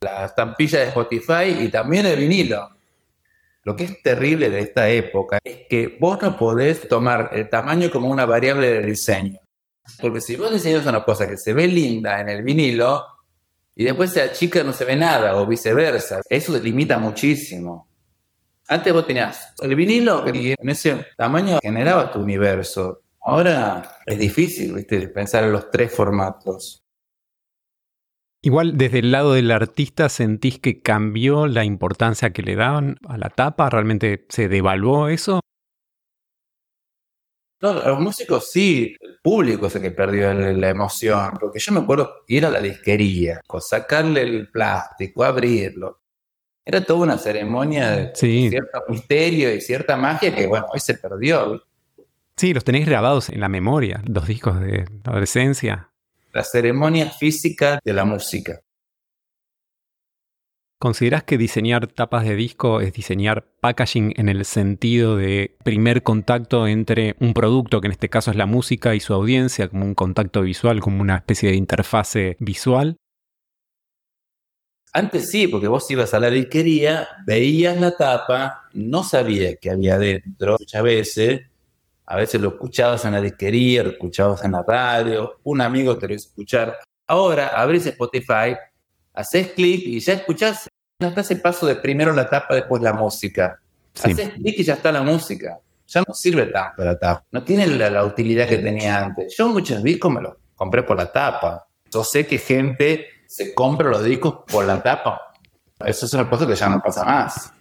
la 0.00 0.26
estampilla 0.26 0.80
de 0.80 0.88
Spotify 0.88 1.56
y 1.60 1.68
también 1.68 2.06
el 2.06 2.20
vinilo. 2.20 2.70
Lo 3.64 3.74
que 3.74 3.84
es 3.84 4.02
terrible 4.02 4.48
de 4.48 4.60
esta 4.60 4.88
época 4.88 5.38
es 5.42 5.66
que 5.68 5.96
vos 5.98 6.22
no 6.22 6.36
podés 6.36 6.88
tomar 6.88 7.30
el 7.32 7.48
tamaño 7.48 7.90
como 7.90 8.08
una 8.08 8.24
variable 8.24 8.70
de 8.70 8.82
diseño. 8.82 9.40
Porque 10.00 10.20
si 10.20 10.36
vos 10.36 10.52
diseñas 10.52 10.86
una 10.86 11.04
cosa 11.04 11.26
que 11.26 11.36
se 11.36 11.52
ve 11.52 11.66
linda 11.66 12.20
en 12.20 12.28
el 12.28 12.42
vinilo 12.42 13.04
y 13.74 13.84
después 13.84 14.12
se 14.12 14.30
chica 14.32 14.62
no 14.62 14.72
se 14.72 14.84
ve 14.84 14.94
nada 14.94 15.36
o 15.36 15.46
viceversa, 15.46 16.20
eso 16.28 16.56
limita 16.58 16.98
muchísimo. 16.98 17.88
Antes 18.68 18.92
vos 18.92 19.06
tenías 19.06 19.54
el 19.60 19.74
vinilo 19.74 20.24
y 20.32 20.54
en 20.58 20.68
ese 20.68 21.06
tamaño 21.16 21.58
generaba 21.60 22.12
tu 22.12 22.20
universo. 22.20 23.02
Ahora 23.28 23.98
es 24.06 24.20
difícil, 24.20 24.72
¿viste? 24.72 25.08
Pensar 25.08 25.42
en 25.42 25.52
los 25.52 25.68
tres 25.68 25.92
formatos. 25.92 26.84
Igual 28.40 28.78
desde 28.78 29.00
el 29.00 29.10
lado 29.10 29.32
del 29.32 29.50
artista 29.50 30.08
sentís 30.08 30.60
que 30.60 30.80
cambió 30.80 31.48
la 31.48 31.64
importancia 31.64 32.32
que 32.32 32.42
le 32.42 32.54
daban 32.54 32.98
a 33.08 33.18
la 33.18 33.28
tapa, 33.30 33.68
realmente 33.68 34.26
se 34.28 34.46
devaluó 34.46 35.08
eso. 35.08 35.40
No, 37.60 37.72
los 37.72 37.98
músicos 37.98 38.48
sí, 38.48 38.94
el 39.00 39.18
público 39.20 39.66
es 39.66 39.74
el 39.74 39.82
que 39.82 39.90
perdió 39.90 40.32
la 40.32 40.68
emoción, 40.68 41.32
porque 41.40 41.58
yo 41.58 41.72
me 41.72 41.80
acuerdo 41.80 42.22
ir 42.28 42.46
a 42.46 42.50
la 42.50 42.60
disquería, 42.60 43.40
sacarle 43.58 44.22
el 44.22 44.48
plástico, 44.52 45.24
abrirlo. 45.24 46.00
Era 46.64 46.84
toda 46.84 47.00
una 47.00 47.18
ceremonia 47.18 47.90
de 47.90 48.14
cierto 48.14 48.84
misterio 48.88 49.52
y 49.52 49.60
cierta 49.60 49.96
magia 49.96 50.32
que, 50.32 50.46
bueno, 50.46 50.66
hoy 50.72 50.78
se 50.78 50.94
perdió. 50.94 51.60
Sí, 52.38 52.52
los 52.52 52.64
tenéis 52.64 52.84
grabados 52.84 53.30
en 53.30 53.40
la 53.40 53.48
memoria, 53.48 54.02
los 54.06 54.26
discos 54.26 54.60
de 54.60 54.84
adolescencia. 55.04 55.90
La 56.34 56.44
ceremonia 56.44 57.08
física 57.10 57.80
de 57.82 57.92
la 57.94 58.04
música. 58.04 58.60
¿Considerás 60.78 61.24
que 61.24 61.38
diseñar 61.38 61.86
tapas 61.86 62.24
de 62.24 62.36
disco 62.36 62.82
es 62.82 62.92
diseñar 62.92 63.46
packaging 63.60 64.12
en 64.18 64.28
el 64.28 64.44
sentido 64.44 65.16
de 65.16 65.56
primer 65.64 66.02
contacto 66.02 66.66
entre 66.66 67.16
un 67.20 67.32
producto, 67.32 67.80
que 67.80 67.86
en 67.86 67.92
este 67.92 68.10
caso 68.10 68.30
es 68.30 68.36
la 68.36 68.44
música, 68.44 68.94
y 68.94 69.00
su 69.00 69.14
audiencia, 69.14 69.68
como 69.68 69.86
un 69.86 69.94
contacto 69.94 70.42
visual, 70.42 70.80
como 70.80 71.00
una 71.00 71.16
especie 71.16 71.48
de 71.48 71.56
interfase 71.56 72.36
visual? 72.38 72.98
Antes 74.92 75.30
sí, 75.30 75.48
porque 75.48 75.68
vos 75.68 75.90
ibas 75.90 76.12
a 76.12 76.20
la 76.20 76.28
disquería, 76.28 77.08
veías 77.26 77.80
la 77.80 77.96
tapa, 77.96 78.68
no 78.74 79.02
sabías 79.02 79.54
qué 79.58 79.70
había 79.70 79.96
dentro 79.96 80.56
muchas 80.58 80.82
veces, 80.82 81.40
a 82.06 82.16
veces 82.16 82.40
lo 82.40 82.50
escuchabas 82.50 83.04
en 83.04 83.12
la 83.12 83.20
disquería, 83.20 83.82
lo 83.82 83.90
escuchabas 83.90 84.44
en 84.44 84.52
la 84.52 84.62
radio, 84.62 85.40
un 85.42 85.60
amigo 85.60 85.98
te 85.98 86.06
lo 86.06 86.14
hizo 86.14 86.28
escuchar. 86.28 86.78
Ahora 87.06 87.48
abrís 87.48 87.86
Spotify, 87.86 88.56
haces 89.12 89.52
clic 89.52 89.82
y 89.86 89.98
ya 89.98 90.14
escuchás, 90.14 90.68
no 91.00 91.08
está 91.08 91.22
ese 91.22 91.36
paso 91.36 91.66
de 91.66 91.76
primero 91.76 92.12
la 92.12 92.28
tapa, 92.28 92.54
después 92.54 92.80
la 92.80 92.92
música. 92.92 93.60
Haces 94.02 94.30
clic 94.30 94.58
y 94.58 94.62
ya 94.62 94.74
está 94.74 94.92
la 94.92 95.02
música. 95.02 95.58
Ya 95.88 96.02
no 96.06 96.14
sirve 96.14 96.46
tanto 96.46 96.84
la 96.84 96.98
tapa. 96.98 97.24
No 97.30 97.42
tiene 97.42 97.66
la, 97.66 98.04
utilidad 98.04 98.48
que 98.48 98.58
tenía 98.58 99.04
antes. 99.04 99.36
Yo 99.36 99.48
muchos 99.48 99.82
discos 99.82 100.12
me 100.12 100.20
los 100.20 100.34
compré 100.54 100.82
por 100.82 100.96
la 100.96 101.10
tapa. 101.10 101.66
Yo 101.90 102.04
sé 102.04 102.26
que 102.26 102.38
gente 102.38 103.06
se 103.26 103.54
compra 103.54 103.88
los 103.88 104.04
discos 104.04 104.38
por 104.46 104.64
la 104.64 104.82
tapa. 104.82 105.32
Eso 105.84 106.06
es 106.06 106.12
una 106.12 106.28
cosa 106.28 106.46
que 106.46 106.54
ya 106.54 106.68
no 106.68 106.80
pasa 106.80 107.04
más. 107.04 107.52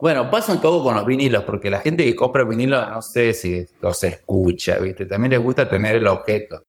Bueno, 0.00 0.30
pasa 0.30 0.54
un 0.54 0.60
poco 0.60 0.82
con 0.82 0.94
los 0.94 1.04
vinilos, 1.04 1.44
porque 1.44 1.68
la 1.68 1.80
gente 1.80 2.04
que 2.04 2.16
compra 2.16 2.44
vinilos 2.44 2.88
no 2.88 3.02
sé 3.02 3.34
si 3.34 3.66
los 3.82 4.02
escucha, 4.02 4.78
¿viste? 4.78 5.04
También 5.04 5.32
les 5.32 5.42
gusta 5.42 5.68
tener 5.68 5.96
el 5.96 6.06
objeto. 6.06 6.62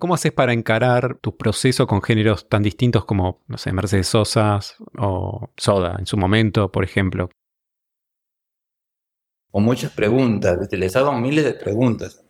¿Cómo 0.00 0.14
haces 0.14 0.32
para 0.32 0.52
encarar 0.52 1.18
tu 1.20 1.36
proceso 1.36 1.86
con 1.86 2.02
géneros 2.02 2.48
tan 2.48 2.64
distintos 2.64 3.04
como, 3.04 3.42
no 3.46 3.58
sé, 3.58 3.72
Mercedes 3.72 4.08
Sosa 4.08 4.58
o 4.98 5.50
Soda 5.56 5.96
en 6.00 6.06
su 6.06 6.16
momento, 6.16 6.72
por 6.72 6.82
ejemplo? 6.82 7.30
Con 9.52 9.62
muchas 9.62 9.92
preguntas, 9.92 10.58
¿viste? 10.58 10.76
Les 10.76 10.96
hago 10.96 11.12
miles 11.12 11.44
de 11.44 11.54
preguntas. 11.54 12.24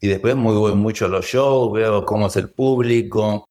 Y 0.00 0.06
después 0.06 0.36
muy, 0.36 0.54
voy 0.54 0.76
mucho 0.76 1.06
a 1.06 1.08
los 1.08 1.26
shows, 1.26 1.72
veo 1.72 2.04
cómo 2.04 2.28
es 2.28 2.36
el 2.36 2.50
público, 2.50 3.46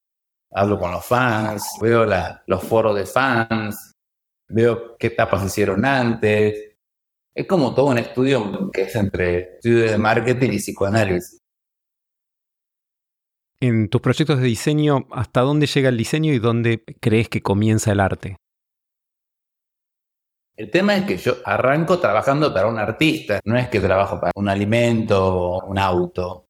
hablo 0.50 0.80
con 0.80 0.92
los 0.92 1.06
fans, 1.06 1.66
veo 1.82 2.06
los 2.48 2.64
foros 2.64 2.96
de 2.96 3.06
fans, 3.06 3.91
veo 4.52 4.98
qué 4.98 5.08
etapas 5.08 5.46
hicieron 5.46 5.86
antes. 5.86 6.76
Es 7.34 7.48
como 7.48 7.74
todo 7.74 7.88
un 7.88 7.98
estudio 7.98 8.70
que 8.72 8.84
es 8.84 8.96
entre 8.96 9.56
estudio 9.56 9.92
de 9.92 9.98
marketing 9.98 10.52
y 10.52 10.58
psicoanálisis. 10.58 11.40
En 13.60 13.90
tus 13.90 14.02
proyectos 14.02 14.40
de 14.40 14.46
diseño, 14.46 15.08
¿hasta 15.12 15.42
dónde 15.42 15.68
llega 15.68 15.90
el 15.90 15.98
diseño 15.98 16.34
y 16.34 16.40
dónde 16.40 16.84
crees 17.00 17.30
que 17.30 17.42
comienza 17.42 17.92
el 17.92 18.00
arte? 18.00 18.38
El 20.58 20.70
tema 20.70 20.96
es 20.96 21.06
que 21.06 21.18
yo 21.18 21.38
arranco 21.46 22.00
trabajando 22.00 22.54
para 22.54 22.68
un 22.68 22.78
artista, 22.78 23.40
no 23.46 23.58
es 23.58 23.70
que 23.70 23.80
trabajo 23.80 24.20
para 24.20 24.32
un 24.36 24.50
alimento 24.50 25.26
o 25.26 25.66
un 25.66 25.78
auto. 25.78 26.46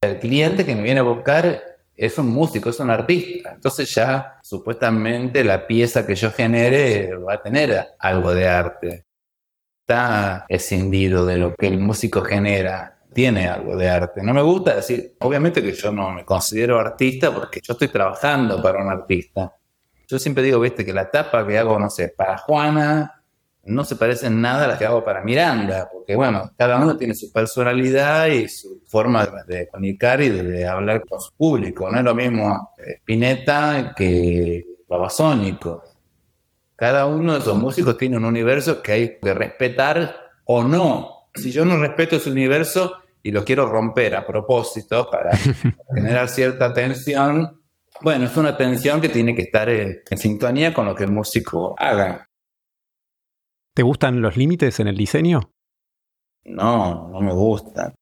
El 0.00 0.18
cliente 0.18 0.64
que 0.64 0.74
me 0.74 0.82
viene 0.82 1.00
a 1.00 1.02
buscar 1.02 1.67
es 1.98 2.16
un 2.16 2.28
músico, 2.28 2.70
es 2.70 2.78
un 2.78 2.90
artista. 2.90 3.52
Entonces 3.54 3.92
ya 3.92 4.38
supuestamente 4.42 5.42
la 5.42 5.66
pieza 5.66 6.06
que 6.06 6.14
yo 6.14 6.30
genere 6.30 7.14
va 7.16 7.34
a 7.34 7.42
tener 7.42 7.88
algo 7.98 8.32
de 8.32 8.48
arte. 8.48 9.04
Está 9.80 10.46
escindido 10.48 11.26
de 11.26 11.38
lo 11.38 11.54
que 11.54 11.66
el 11.66 11.78
músico 11.78 12.22
genera. 12.22 13.00
Tiene 13.12 13.48
algo 13.48 13.76
de 13.76 13.90
arte. 13.90 14.22
No 14.22 14.32
me 14.32 14.42
gusta 14.42 14.76
decir, 14.76 15.16
obviamente 15.20 15.60
que 15.60 15.72
yo 15.72 15.90
no 15.90 16.12
me 16.12 16.24
considero 16.24 16.78
artista 16.78 17.34
porque 17.34 17.60
yo 17.62 17.72
estoy 17.72 17.88
trabajando 17.88 18.62
para 18.62 18.80
un 18.80 18.90
artista. 18.90 19.52
Yo 20.06 20.18
siempre 20.18 20.44
digo, 20.44 20.60
viste, 20.60 20.84
que 20.84 20.92
la 20.92 21.10
tapa 21.10 21.44
que 21.46 21.58
hago, 21.58 21.78
no 21.78 21.90
sé, 21.90 22.14
para 22.16 22.38
Juana 22.38 23.17
no 23.64 23.84
se 23.84 23.96
parecen 23.96 24.40
nada 24.40 24.64
a 24.64 24.68
las 24.68 24.78
que 24.78 24.86
hago 24.86 25.04
para 25.04 25.22
Miranda, 25.22 25.88
porque 25.92 26.16
bueno, 26.16 26.50
cada 26.56 26.78
uno 26.78 26.96
tiene 26.96 27.14
su 27.14 27.30
personalidad 27.32 28.26
y 28.28 28.48
su 28.48 28.82
forma 28.86 29.26
de, 29.46 29.68
comunicar 29.68 30.22
y 30.22 30.30
de, 30.30 30.66
hablar 30.66 31.04
con 31.06 31.20
su 31.20 31.32
público. 31.34 31.90
No 31.90 31.98
es 31.98 32.04
lo 32.04 32.14
mismo 32.14 32.72
Spinetta 32.78 33.94
que 33.96 34.64
Babasónico. 34.88 35.84
Cada 36.76 37.06
uno 37.06 37.34
de 37.34 37.40
esos 37.40 37.58
músicos 37.58 37.98
tiene 37.98 38.16
un 38.16 38.24
universo 38.24 38.80
que 38.80 38.92
hay 38.92 39.18
que 39.18 39.34
respetar 39.34 40.14
o 40.44 40.62
no. 40.62 41.28
Si 41.34 41.50
yo 41.50 41.64
no 41.64 41.76
respeto 41.76 42.16
ese 42.16 42.30
universo 42.30 42.94
y 43.22 43.32
lo 43.32 43.44
quiero 43.44 43.66
romper 43.66 44.16
a 44.16 44.26
propósito 44.26 45.10
para 45.10 45.36
generar 45.94 46.28
cierta 46.28 46.72
tensión, 46.72 47.60
bueno, 48.00 48.26
es 48.26 48.36
una 48.36 48.56
tensión 48.56 49.00
que 49.00 49.08
tiene 49.08 49.34
que 49.34 49.42
estar 49.42 49.68
en 49.68 50.02
sintonía 50.16 50.72
con 50.72 50.86
lo 50.86 50.94
que 50.94 51.04
el 51.04 51.10
músico 51.10 51.74
haga. 51.76 52.27
¿Te 53.78 53.84
gustan 53.84 54.20
los 54.20 54.36
límites 54.36 54.80
en 54.80 54.88
el 54.88 54.96
diseño? 54.96 55.52
No, 56.46 57.10
no 57.12 57.20
me 57.20 57.32
gustan. 57.32 57.94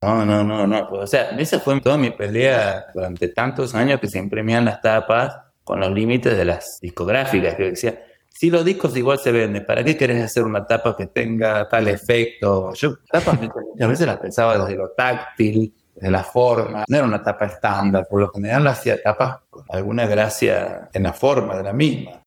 No, 0.00 0.24
no, 0.24 0.44
no, 0.44 0.68
no. 0.68 0.88
O 0.88 1.04
sea, 1.08 1.30
esa 1.30 1.58
fue 1.58 1.80
toda 1.80 1.98
mi 1.98 2.12
pelea 2.12 2.86
durante 2.94 3.26
tantos 3.26 3.74
años 3.74 3.98
que 3.98 4.06
se 4.06 4.20
imprimían 4.20 4.64
las 4.64 4.80
tapas 4.80 5.36
con 5.64 5.80
los 5.80 5.90
límites 5.90 6.36
de 6.38 6.44
las 6.44 6.78
discográficas. 6.80 7.56
Que 7.56 7.70
decía, 7.70 8.00
si 8.28 8.50
los 8.50 8.64
discos 8.64 8.96
igual 8.96 9.18
se 9.18 9.32
venden, 9.32 9.66
¿para 9.66 9.82
qué 9.82 9.96
querés 9.96 10.22
hacer 10.22 10.44
una 10.44 10.64
tapa 10.64 10.96
que 10.96 11.08
tenga 11.08 11.68
tal 11.68 11.88
efecto? 11.88 12.72
Yo 12.74 12.98
tapas 13.10 13.36
muchas 13.40 13.88
veces 13.88 14.06
las 14.06 14.18
pensaba 14.18 14.56
desde 14.58 14.76
lo 14.76 14.90
táctil, 14.92 15.74
de 15.96 16.08
la 16.08 16.22
forma. 16.22 16.84
No 16.86 16.96
era 16.96 17.04
una 17.04 17.20
tapa 17.20 17.46
estándar, 17.46 18.06
por 18.08 18.20
lo 18.20 18.30
general 18.30 18.64
hacía 18.68 19.02
tapas 19.02 19.38
con 19.50 19.64
alguna 19.70 20.06
gracia 20.06 20.88
en 20.92 21.02
la 21.02 21.12
forma 21.12 21.56
de 21.56 21.64
la 21.64 21.72
misma. 21.72 22.22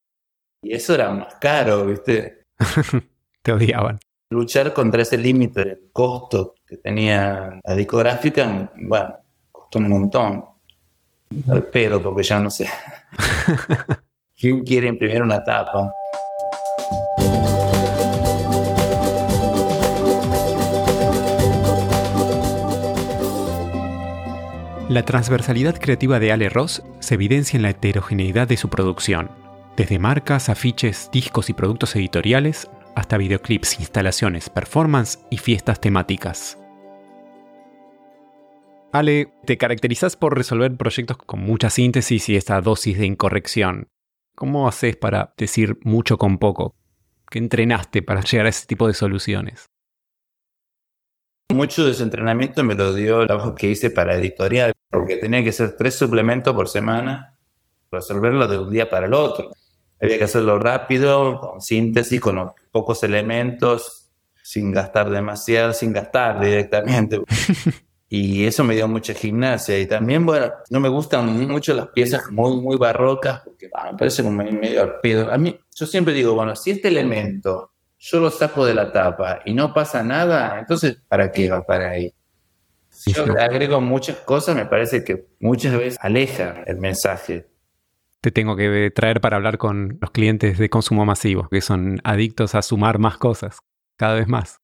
Y 0.62 0.74
eso 0.74 0.94
era 0.94 1.10
más 1.12 1.36
caro, 1.36 1.86
¿viste? 1.86 2.43
Te 3.42 3.52
odiaban. 3.52 3.98
Luchar 4.30 4.72
contra 4.72 5.02
ese 5.02 5.18
límite 5.18 5.64
del 5.64 5.90
costo 5.92 6.54
que 6.66 6.76
tenía 6.78 7.60
la 7.62 7.74
discográfica, 7.74 8.72
bueno, 8.76 9.16
costó 9.52 9.78
un 9.78 9.88
montón. 9.88 10.44
Pero 11.72 12.02
porque 12.02 12.22
ya 12.22 12.40
no 12.40 12.50
sé. 12.50 12.68
¿Quién 14.38 14.64
quiere 14.64 14.88
imprimir 14.88 15.22
una 15.22 15.42
tapa? 15.42 15.92
La 24.88 25.02
transversalidad 25.04 25.78
creativa 25.78 26.18
de 26.18 26.30
Ale 26.30 26.48
Ross 26.50 26.82
se 27.00 27.14
evidencia 27.14 27.56
en 27.56 27.62
la 27.62 27.70
heterogeneidad 27.70 28.46
de 28.46 28.56
su 28.56 28.68
producción 28.68 29.43
desde 29.76 29.98
marcas, 29.98 30.48
afiches, 30.48 31.10
discos 31.12 31.50
y 31.50 31.52
productos 31.52 31.94
editoriales, 31.96 32.70
hasta 32.94 33.16
videoclips, 33.16 33.80
instalaciones, 33.80 34.48
performance 34.48 35.18
y 35.30 35.38
fiestas 35.38 35.80
temáticas. 35.80 36.58
Ale, 38.92 39.32
te 39.44 39.58
caracterizas 39.58 40.14
por 40.14 40.36
resolver 40.36 40.76
proyectos 40.76 41.16
con 41.16 41.40
mucha 41.40 41.68
síntesis 41.68 42.28
y 42.28 42.36
esta 42.36 42.60
dosis 42.60 42.96
de 42.96 43.06
incorrección. 43.06 43.88
¿Cómo 44.36 44.68
haces 44.68 44.96
para 44.96 45.34
decir 45.36 45.78
mucho 45.82 46.16
con 46.16 46.38
poco? 46.38 46.76
¿Qué 47.28 47.40
entrenaste 47.40 48.02
para 48.02 48.20
llegar 48.20 48.46
a 48.46 48.50
ese 48.50 48.66
tipo 48.66 48.86
de 48.86 48.94
soluciones? 48.94 49.66
Mucho 51.52 51.84
de 51.84 51.90
ese 51.90 52.04
entrenamiento 52.04 52.62
me 52.62 52.74
lo 52.74 52.94
dio 52.94 53.22
el 53.22 53.26
trabajo 53.26 53.54
que 53.54 53.68
hice 53.68 53.90
para 53.90 54.14
editorial, 54.14 54.72
porque 54.90 55.16
tenía 55.16 55.42
que 55.42 55.50
hacer 55.50 55.76
tres 55.76 55.96
suplementos 55.96 56.54
por 56.54 56.68
semana, 56.68 57.36
resolverlo 57.90 58.46
de 58.46 58.58
un 58.58 58.70
día 58.70 58.88
para 58.88 59.06
el 59.06 59.14
otro. 59.14 59.50
Había 60.04 60.18
que 60.18 60.24
hacerlo 60.24 60.58
rápido, 60.58 61.40
con 61.40 61.60
síntesis, 61.60 62.20
con 62.20 62.52
pocos 62.70 63.02
elementos, 63.02 64.10
sin 64.42 64.72
gastar 64.72 65.10
demasiado, 65.10 65.72
sin 65.72 65.92
gastar 65.92 66.40
directamente. 66.40 67.20
Y 68.06 68.46
eso 68.46 68.62
me 68.62 68.76
dio 68.76 68.86
mucha 68.86 69.12
gimnasia. 69.12 69.76
Y 69.76 69.86
también, 69.86 70.24
bueno, 70.24 70.52
no 70.70 70.78
me 70.78 70.88
gustan 70.88 71.48
mucho 71.48 71.74
las 71.74 71.88
piezas 71.88 72.30
muy, 72.30 72.60
muy 72.60 72.76
barrocas, 72.76 73.40
porque 73.44 73.66
me 73.66 73.98
parece 73.98 74.22
como 74.22 74.40
medio 74.44 74.82
al 74.82 75.32
A 75.32 75.36
mí, 75.36 75.58
yo 75.74 75.84
siempre 75.84 76.14
digo, 76.14 76.32
bueno, 76.32 76.54
si 76.54 76.70
este 76.70 76.86
elemento 76.88 77.72
yo 77.98 78.20
lo 78.20 78.30
saco 78.30 78.64
de 78.66 78.74
la 78.74 78.92
tapa 78.92 79.40
y 79.44 79.52
no 79.52 79.74
pasa 79.74 80.04
nada, 80.04 80.60
entonces, 80.60 80.98
¿para 81.08 81.32
qué 81.32 81.50
va 81.50 81.64
para 81.64 81.90
ahí? 81.90 82.14
Si 82.88 83.12
yo 83.12 83.24
agrego 83.24 83.80
muchas 83.80 84.18
cosas, 84.18 84.54
me 84.54 84.66
parece 84.66 85.02
que 85.02 85.26
muchas 85.40 85.76
veces 85.76 85.98
aleja 86.00 86.62
el 86.66 86.76
mensaje. 86.76 87.48
Te 88.24 88.30
tengo 88.30 88.56
que 88.56 88.90
traer 88.90 89.20
para 89.20 89.36
hablar 89.36 89.58
con 89.58 89.98
los 90.00 90.10
clientes 90.10 90.56
de 90.56 90.70
consumo 90.70 91.04
masivo, 91.04 91.46
que 91.50 91.60
son 91.60 92.00
adictos 92.04 92.54
a 92.54 92.62
sumar 92.62 92.98
más 92.98 93.18
cosas, 93.18 93.58
cada 93.98 94.14
vez 94.14 94.28
más 94.28 94.60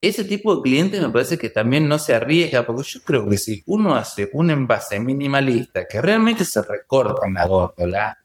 ese 0.00 0.24
tipo 0.24 0.54
de 0.54 0.62
cliente 0.62 1.00
me 1.00 1.10
parece 1.10 1.36
que 1.36 1.50
también 1.50 1.88
no 1.88 1.98
se 1.98 2.14
arriesga, 2.14 2.64
porque 2.64 2.84
yo 2.84 3.00
creo 3.02 3.28
que 3.28 3.36
si 3.36 3.62
uno 3.66 3.96
hace 3.96 4.30
un 4.32 4.50
envase 4.50 4.98
minimalista 4.98 5.86
que 5.86 6.00
realmente 6.00 6.44
se 6.44 6.62
recorta 6.62 7.26
en 7.26 7.34
la 7.34 7.46
góndola, 7.46 8.16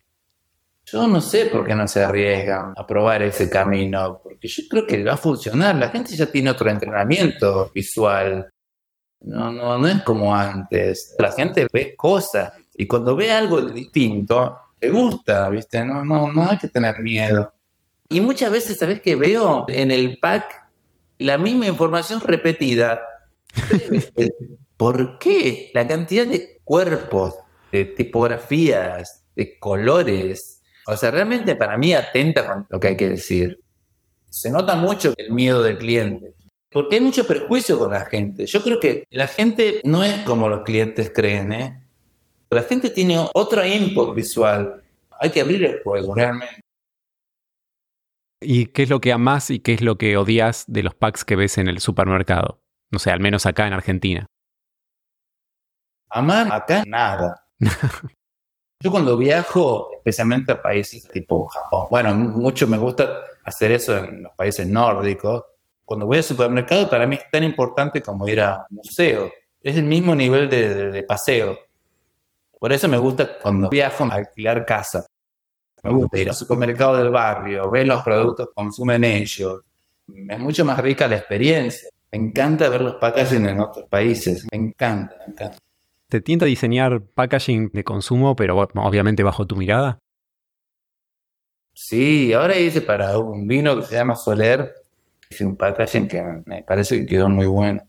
yo 0.86 1.08
no 1.08 1.20
sé 1.20 1.48
por 1.48 1.66
qué 1.66 1.76
no 1.76 1.88
se 1.88 2.04
arriesgan 2.04 2.74
a 2.78 2.86
probar 2.88 3.24
ese 3.24 3.50
camino, 3.50 4.22
porque 4.24 4.48
yo 4.48 4.64
creo 4.70 4.88
que 4.88 5.04
va 5.04 5.14
a 5.14 5.18
funcionar. 5.18 5.76
La 5.76 5.90
gente 5.90 6.16
ya 6.16 6.28
tiene 6.28 6.52
otro 6.52 6.70
entrenamiento 6.70 7.72
visual. 7.74 8.48
No, 9.22 9.52
no, 9.52 9.78
no 9.78 9.88
es 9.88 10.02
como 10.04 10.34
antes. 10.34 11.16
La 11.18 11.32
gente 11.32 11.68
ve 11.74 11.96
cosas 11.98 12.54
y 12.78 12.88
cuando 12.88 13.16
ve 13.16 13.32
algo 13.32 13.62
distinto, 13.62 14.58
le 14.82 14.90
gusta, 14.90 15.50
¿viste? 15.50 15.84
No, 15.86 16.04
no, 16.04 16.32
no 16.32 16.50
hay 16.50 16.58
que 16.58 16.68
tener 16.68 17.00
miedo. 17.00 17.54
Y 18.10 18.22
muchas 18.22 18.52
veces, 18.52 18.78
¿sabes 18.78 19.02
qué 19.02 19.16
veo? 19.16 19.66
En 19.68 19.92
el 19.92 20.20
pack 20.20 20.66
la 21.18 21.38
misma 21.38 21.68
información 21.68 22.22
repetida. 22.22 23.02
¿Por 24.78 25.18
qué? 25.20 25.72
La 25.74 25.88
cantidad 25.88 26.28
de 26.28 26.60
cuerpos, 26.64 27.36
de 27.72 27.86
tipografías, 27.86 29.24
de 29.36 29.58
colores. 29.58 30.62
O 30.88 30.98
sea, 30.98 31.12
realmente 31.12 31.56
para 31.56 31.78
mí 31.78 31.94
atenta 31.94 32.46
con 32.46 32.68
lo 32.70 32.80
que 32.80 32.90
hay 32.90 32.98
que 32.98 33.10
decir. 33.10 33.60
Se 34.30 34.52
nota 34.52 34.76
mucho 34.76 35.14
el 35.16 35.32
miedo 35.32 35.64
del 35.64 35.78
cliente. 35.78 36.34
Porque 36.70 36.96
hay 36.96 37.02
mucho 37.02 37.26
perjuicio 37.26 37.80
con 37.80 37.92
la 37.92 38.06
gente. 38.06 38.46
Yo 38.46 38.62
creo 38.62 38.82
que 38.82 39.06
la 39.10 39.28
gente 39.28 39.80
no 39.86 40.04
es 40.04 40.20
como 40.26 40.50
los 40.50 40.64
clientes 40.64 41.10
creen, 41.16 41.54
¿eh? 41.54 41.85
La 42.56 42.64
gente 42.64 42.90
tiene 42.90 43.18
otro 43.34 43.66
input 43.66 44.16
visual. 44.16 44.82
Hay 45.20 45.30
que 45.30 45.42
abrir 45.42 45.66
el 45.66 45.84
juego 45.84 46.16
realmente. 46.16 46.62
¿Y 48.42 48.68
qué 48.68 48.84
es 48.84 48.90
lo 48.90 49.02
que 49.02 49.12
amas 49.12 49.50
y 49.50 49.60
qué 49.60 49.74
es 49.74 49.82
lo 49.82 49.98
que 49.98 50.16
odias 50.16 50.64
de 50.68 50.84
los 50.84 50.96
packs 50.96 51.26
que 51.26 51.36
ves 51.36 51.58
en 51.58 51.68
el 51.68 51.80
supermercado? 51.80 52.62
No 52.92 53.00
sé, 53.00 53.12
al 53.12 53.20
menos 53.20 53.46
acá 53.46 53.68
en 53.68 53.74
Argentina. 53.74 54.26
Amar 56.10 56.50
acá 56.50 56.84
nada. 56.88 57.46
Yo 58.82 58.90
cuando 58.92 59.18
viajo, 59.18 59.90
especialmente 59.98 60.54
a 60.54 60.62
países 60.62 61.10
tipo 61.10 61.48
Japón, 61.48 61.88
bueno, 61.90 62.16
mucho 62.16 62.68
me 62.68 62.78
gusta 62.78 63.22
hacer 63.44 63.72
eso 63.72 63.98
en 63.98 64.24
los 64.24 64.34
países 64.34 64.66
nórdicos. 64.66 65.44
Cuando 65.84 66.06
voy 66.06 66.18
al 66.18 66.24
supermercado, 66.24 66.90
para 66.90 67.06
mí 67.06 67.16
es 67.16 67.30
tan 67.30 67.44
importante 67.44 68.02
como 68.02 68.28
ir 68.30 68.40
a 68.40 68.66
un 68.70 68.78
museo. 68.78 69.30
Es 69.62 69.76
el 69.76 69.84
mismo 69.84 70.16
nivel 70.16 70.50
de 70.50 71.04
paseo. 71.04 71.65
Por 72.60 72.74
eso 72.74 72.88
me 72.88 72.98
gusta 72.98 73.38
cuando 73.40 73.70
viajo 73.70 74.06
a 74.06 74.16
alquilar 74.16 74.66
casa. 74.66 75.06
Me 75.84 75.92
gusta 75.92 76.18
ir 76.18 76.30
al 76.30 76.36
supermercado 76.36 76.98
del 76.98 77.10
barrio, 77.10 77.70
ver 77.70 77.86
los 77.86 78.02
productos 78.04 78.48
que 78.48 78.54
consumen 78.54 79.04
ellos. 79.04 79.62
Es 80.08 80.40
mucho 80.40 80.66
más 80.66 80.80
rica 80.80 81.08
la 81.08 81.18
experiencia. 81.18 81.90
Me 82.12 82.20
encanta 82.20 82.70
ver 82.70 82.82
los 82.82 82.96
packaging 82.96 83.46
en 83.48 83.60
otros 83.60 83.88
países. 83.90 84.48
Me 84.52 84.58
encanta, 84.58 85.16
me 85.20 85.34
encanta. 85.34 85.58
¿Te 86.08 86.22
tienta 86.22 86.46
diseñar 86.46 87.02
packaging 87.02 87.72
de 87.74 87.84
consumo, 87.84 88.36
pero 88.36 88.58
obviamente 88.58 89.24
bajo 89.24 89.46
tu 89.46 89.56
mirada? 89.56 90.00
Sí, 91.74 92.32
ahora 92.34 92.58
hice 92.58 92.82
para 92.82 93.18
un 93.20 93.48
vino 93.48 93.76
que 93.76 93.84
se 93.84 93.96
llama 93.96 94.16
Soler. 94.16 94.74
Hice 95.30 95.46
un 95.46 95.58
packaging 95.58 96.08
que 96.08 96.24
me 96.46 96.64
parece 96.64 97.00
que 97.00 97.06
quedó 97.06 97.28
muy 97.28 97.48
bueno. 97.48 97.82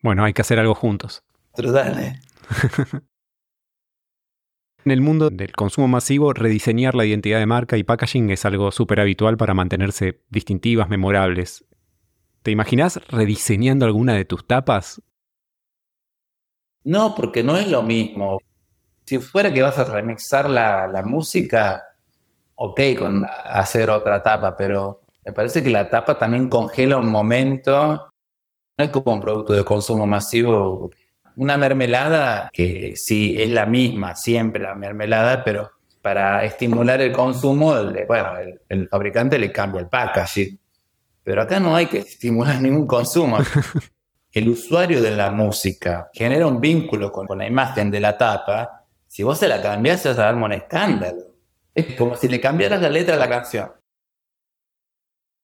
Bueno, 0.00 0.24
hay 0.24 0.32
que 0.32 0.42
hacer 0.42 0.58
algo 0.58 0.74
juntos. 0.74 1.22
Pero 1.56 1.72
dale. 1.72 2.20
En 4.84 4.92
el 4.92 5.00
mundo 5.00 5.30
del 5.30 5.52
consumo 5.52 5.88
masivo, 5.88 6.34
rediseñar 6.34 6.94
la 6.94 7.06
identidad 7.06 7.38
de 7.38 7.46
marca 7.46 7.78
y 7.78 7.84
packaging 7.84 8.28
es 8.28 8.44
algo 8.44 8.70
súper 8.70 9.00
habitual 9.00 9.38
para 9.38 9.54
mantenerse 9.54 10.20
distintivas, 10.28 10.90
memorables. 10.90 11.64
¿Te 12.42 12.50
imaginas 12.50 13.00
rediseñando 13.08 13.86
alguna 13.86 14.12
de 14.12 14.26
tus 14.26 14.46
tapas? 14.46 15.00
No, 16.84 17.14
porque 17.14 17.42
no 17.42 17.56
es 17.56 17.70
lo 17.70 17.82
mismo. 17.82 18.38
Si 19.06 19.16
fuera 19.16 19.54
que 19.54 19.62
vas 19.62 19.78
a 19.78 19.84
remixar 19.84 20.50
la, 20.50 20.86
la 20.86 21.02
música, 21.02 21.82
ok 22.56 22.80
con 22.98 23.24
hacer 23.26 23.88
otra 23.88 24.22
tapa, 24.22 24.54
pero 24.54 25.00
me 25.24 25.32
parece 25.32 25.62
que 25.62 25.70
la 25.70 25.88
tapa 25.88 26.18
también 26.18 26.50
congela 26.50 26.98
un 26.98 27.10
momento. 27.10 28.10
No 28.76 28.84
es 28.84 28.90
como 28.90 29.14
un 29.14 29.20
producto 29.22 29.54
de 29.54 29.64
consumo 29.64 30.06
masivo 30.06 30.90
una 31.36 31.56
mermelada 31.56 32.50
que 32.52 32.94
sí 32.96 33.40
es 33.40 33.50
la 33.50 33.66
misma, 33.66 34.14
siempre 34.14 34.62
la 34.62 34.74
mermelada, 34.74 35.42
pero 35.44 35.70
para 36.02 36.44
estimular 36.44 37.00
el 37.00 37.12
consumo, 37.12 37.74
bueno, 38.06 38.32
el, 38.68 38.88
fabricante 38.88 39.38
le 39.38 39.50
cambia 39.50 39.80
el 39.80 39.88
packaging. 39.88 40.58
Pero 41.22 41.40
acá 41.40 41.58
no 41.58 41.74
hay 41.74 41.86
que 41.86 41.98
estimular 41.98 42.60
ningún 42.60 42.86
consumo. 42.86 43.38
El 44.30 44.48
usuario 44.48 45.00
de 45.00 45.12
la 45.12 45.30
música 45.30 46.10
genera 46.12 46.48
un 46.48 46.60
vínculo 46.60 47.12
con, 47.12 47.38
la 47.38 47.46
imagen 47.46 47.88
de 47.88 48.00
la 48.00 48.18
tapa. 48.18 48.84
Si 49.06 49.22
vos 49.22 49.38
se 49.38 49.46
la 49.46 49.62
cambiás, 49.62 50.04
vas 50.04 50.18
a 50.18 50.22
dar 50.24 50.34
un 50.34 50.52
escándalo. 50.52 51.36
Es 51.72 51.94
como 51.94 52.16
si 52.16 52.26
le 52.26 52.40
cambiaras 52.40 52.82
la 52.82 52.90
letra 52.90 53.14
a 53.14 53.18
la 53.18 53.28
canción. 53.28 53.70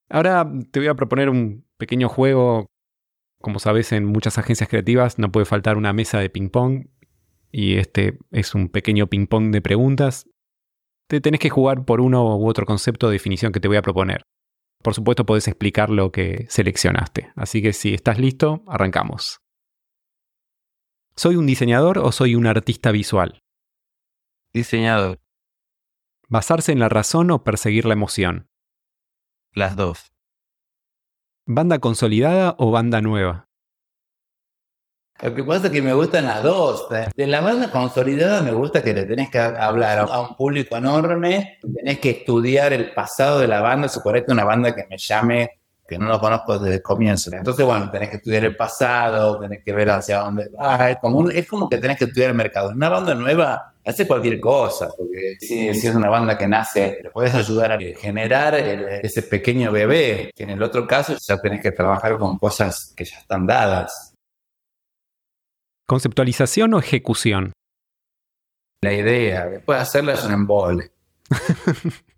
Ahora 0.08 0.44
te 0.72 0.80
voy 0.80 0.88
a 0.88 0.94
proponer 0.94 1.30
un 1.30 1.64
pequeño 1.76 2.08
juego 2.08 2.66
como 3.40 3.58
sabes, 3.58 3.92
en 3.92 4.04
muchas 4.04 4.38
agencias 4.38 4.68
creativas 4.68 5.18
no 5.18 5.32
puede 5.32 5.46
faltar 5.46 5.76
una 5.76 5.92
mesa 5.92 6.18
de 6.18 6.30
ping-pong 6.30 6.88
y 7.50 7.76
este 7.76 8.18
es 8.30 8.54
un 8.54 8.68
pequeño 8.68 9.06
ping-pong 9.06 9.50
de 9.50 9.62
preguntas. 9.62 10.28
Te 11.08 11.20
tenés 11.20 11.40
que 11.40 11.50
jugar 11.50 11.84
por 11.84 12.00
uno 12.00 12.36
u 12.36 12.48
otro 12.48 12.66
concepto 12.66 13.08
de 13.08 13.14
definición 13.14 13.52
que 13.52 13.60
te 13.60 13.68
voy 13.68 13.78
a 13.78 13.82
proponer. 13.82 14.22
Por 14.82 14.94
supuesto, 14.94 15.26
podés 15.26 15.48
explicar 15.48 15.90
lo 15.90 16.12
que 16.12 16.46
seleccionaste. 16.48 17.32
Así 17.34 17.60
que 17.60 17.72
si 17.72 17.92
estás 17.92 18.18
listo, 18.18 18.62
arrancamos. 18.66 19.38
¿Soy 21.16 21.36
un 21.36 21.46
diseñador 21.46 21.98
o 21.98 22.12
soy 22.12 22.34
un 22.34 22.46
artista 22.46 22.92
visual? 22.92 23.40
Diseñador. 24.54 25.18
¿Basarse 26.28 26.72
en 26.72 26.78
la 26.78 26.88
razón 26.88 27.30
o 27.30 27.42
perseguir 27.42 27.84
la 27.84 27.94
emoción? 27.94 28.48
Las 29.52 29.76
dos. 29.76 30.09
¿Banda 31.52 31.80
consolidada 31.80 32.54
o 32.58 32.70
banda 32.70 33.00
nueva? 33.00 33.48
Lo 35.20 35.34
que 35.34 35.42
pasa 35.42 35.66
es 35.66 35.72
que 35.72 35.82
me 35.82 35.92
gustan 35.92 36.26
las 36.26 36.44
dos. 36.44 36.86
De 37.16 37.26
la 37.26 37.40
banda 37.40 37.72
consolidada 37.72 38.40
me 38.40 38.52
gusta 38.52 38.84
que 38.84 38.94
le 38.94 39.04
tenés 39.04 39.30
que 39.30 39.40
hablar 39.40 39.98
a 39.98 40.20
un 40.20 40.36
público 40.36 40.76
enorme, 40.76 41.58
tenés 41.74 41.98
que 41.98 42.10
estudiar 42.10 42.72
el 42.72 42.94
pasado 42.94 43.40
de 43.40 43.48
la 43.48 43.60
banda, 43.60 43.88
suponete 43.88 44.30
una 44.30 44.44
banda 44.44 44.76
que 44.76 44.86
me 44.88 44.96
llame, 44.96 45.59
que 45.90 45.98
no 45.98 46.06
lo 46.06 46.20
conozco 46.20 46.56
desde 46.56 46.76
el 46.76 46.82
comienzo. 46.82 47.34
Entonces, 47.34 47.66
bueno, 47.66 47.90
tenés 47.90 48.10
que 48.10 48.16
estudiar 48.18 48.44
el 48.44 48.54
pasado, 48.54 49.40
tenés 49.40 49.64
que 49.64 49.72
ver 49.72 49.90
hacia 49.90 50.20
dónde 50.20 50.48
va. 50.48 50.88
Es 50.88 50.98
como, 50.98 51.28
es 51.28 51.48
como 51.48 51.68
que 51.68 51.78
tenés 51.78 51.98
que 51.98 52.04
estudiar 52.04 52.30
el 52.30 52.36
mercado. 52.36 52.70
Una 52.70 52.88
banda 52.88 53.12
nueva 53.12 53.74
hace 53.84 54.06
cualquier 54.06 54.38
cosa, 54.38 54.88
porque 54.96 55.34
si, 55.40 55.68
es 55.68 55.84
una 55.86 56.08
banda 56.08 56.38
que 56.38 56.46
nace, 56.46 57.00
le 57.02 57.10
puedes 57.10 57.34
ayudar 57.34 57.72
a 57.72 57.78
generar 57.78 58.54
ese 58.54 59.22
pequeño 59.22 59.72
bebé, 59.72 60.30
que 60.32 60.44
en 60.44 60.50
el 60.50 60.62
otro 60.62 60.86
caso 60.86 61.16
ya 61.20 61.40
tenés 61.40 61.60
que 61.60 61.72
trabajar 61.72 62.16
con 62.18 62.38
cosas 62.38 62.94
que 62.96 63.04
ya 63.04 63.18
están 63.18 63.44
dadas. 63.44 64.14
¿Conceptualización 65.88 66.72
o 66.74 66.78
ejecución? 66.78 67.52
La 68.82 68.92
idea, 68.92 69.46
después 69.46 69.80
hacerla 69.80 70.12
es 70.12 70.24
un 70.24 70.34
embole. 70.34 70.92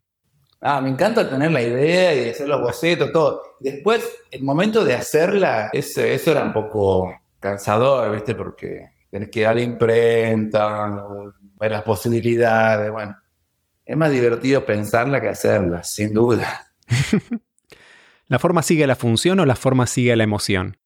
ah, 0.63 0.81
me 0.81 0.89
encanta 0.89 1.29
tener 1.29 1.51
la 1.51 1.61
idea 1.61 2.15
y 2.15 2.31
hacer 2.31 2.49
los 2.49 2.61
bocetos, 2.61 3.13
todo. 3.13 3.43
Después, 3.61 4.09
el 4.31 4.43
momento 4.43 4.85
de 4.85 4.95
hacerla, 4.95 5.71
eso, 5.73 6.01
eso 6.01 6.31
era 6.31 6.43
un 6.43 6.53
poco 6.53 7.13
cansador, 7.39 8.13
¿viste? 8.13 8.35
Porque 8.35 8.91
tenés 9.11 9.29
que 9.29 9.41
ir 9.41 9.47
a 9.47 9.55
la 9.55 9.61
imprenta, 9.61 11.05
ver 11.61 11.71
las 11.71 11.83
posibilidades, 11.83 12.91
bueno. 12.91 13.17
Es 13.85 13.97
más 13.97 14.11
divertido 14.11 14.65
pensarla 14.65 15.21
que 15.21 15.29
hacerla, 15.29 15.83
sin 15.83 16.15
duda. 16.15 16.73
¿La 18.29 18.39
forma 18.39 18.63
sigue 18.63 18.87
la 18.87 18.97
función 18.97 19.41
o 19.41 19.45
la 19.45 19.57
forma 19.57 19.87
sigue 19.87 20.17
la 20.17 20.25
emoción? 20.25 20.79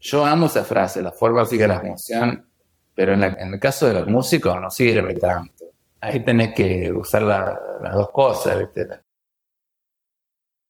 Yo 0.00 0.26
amo 0.26 0.46
esa 0.46 0.64
frase, 0.64 1.02
la 1.02 1.12
forma 1.12 1.44
sigue 1.46 1.68
la 1.68 1.80
función, 1.80 2.46
pero 2.94 3.14
en, 3.14 3.22
el 3.22 3.60
caso 3.60 3.86
de 3.86 3.94
los 3.94 4.06
músicos 4.06 4.60
no 4.60 4.70
sirve 4.70 5.14
tanto. 5.14 5.59
Ahí 6.00 6.20
tenés 6.20 6.54
que 6.54 6.92
usar 6.92 7.22
las 7.22 7.94
dos 7.94 8.10
cosas, 8.10 8.58
¿viste? 8.58 8.88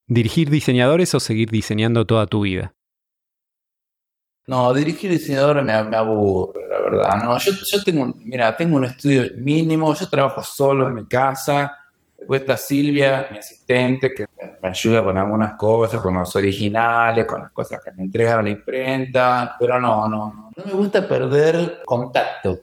¿Dirigir 0.07 0.51
diseñadores 0.51 1.15
o 1.15 1.21
seguir 1.21 1.51
diseñando 1.51 2.05
toda 2.05 2.27
tu 2.27 2.41
vida? 2.41 2.75
No, 4.49 4.75
dirigir 4.75 5.13
diseñadores 5.13 5.65
me, 5.65 5.73
aburre, 5.73 6.67
la 6.69 6.81
verdad. 6.81 7.23
No, 7.23 7.39
yo, 7.39 7.85
tengo, 7.85 8.13
mira, 8.17 8.57
tengo 8.57 8.79
un 8.79 8.87
estudio 8.87 9.31
mínimo, 9.37 9.95
yo 9.95 10.09
trabajo 10.09 10.43
solo 10.43 10.89
en 10.89 10.95
mi 10.95 11.07
casa. 11.07 11.79
Después 12.19 12.41
está 12.41 12.57
Silvia, 12.57 13.29
mi 13.31 13.39
asistente, 13.39 14.13
que 14.13 14.27
me 14.61 14.69
ayuda 14.69 15.05
con 15.05 15.17
algunas 15.17 15.55
cosas, 15.55 16.01
con 16.01 16.15
los 16.15 16.35
originales, 16.35 17.25
con 17.27 17.43
las 17.43 17.53
cosas 17.53 17.81
que 17.85 17.93
me 17.93 18.03
entregan 18.03 18.41
a 18.41 18.43
la 18.43 18.51
imprenta. 18.51 19.55
Pero 19.61 19.81
no, 19.81 20.09
no, 20.09 20.33
no. 20.35 20.51
No 20.57 20.65
me 20.65 20.73
gusta 20.73 21.07
perder 21.07 21.83
contacto. 21.85 22.59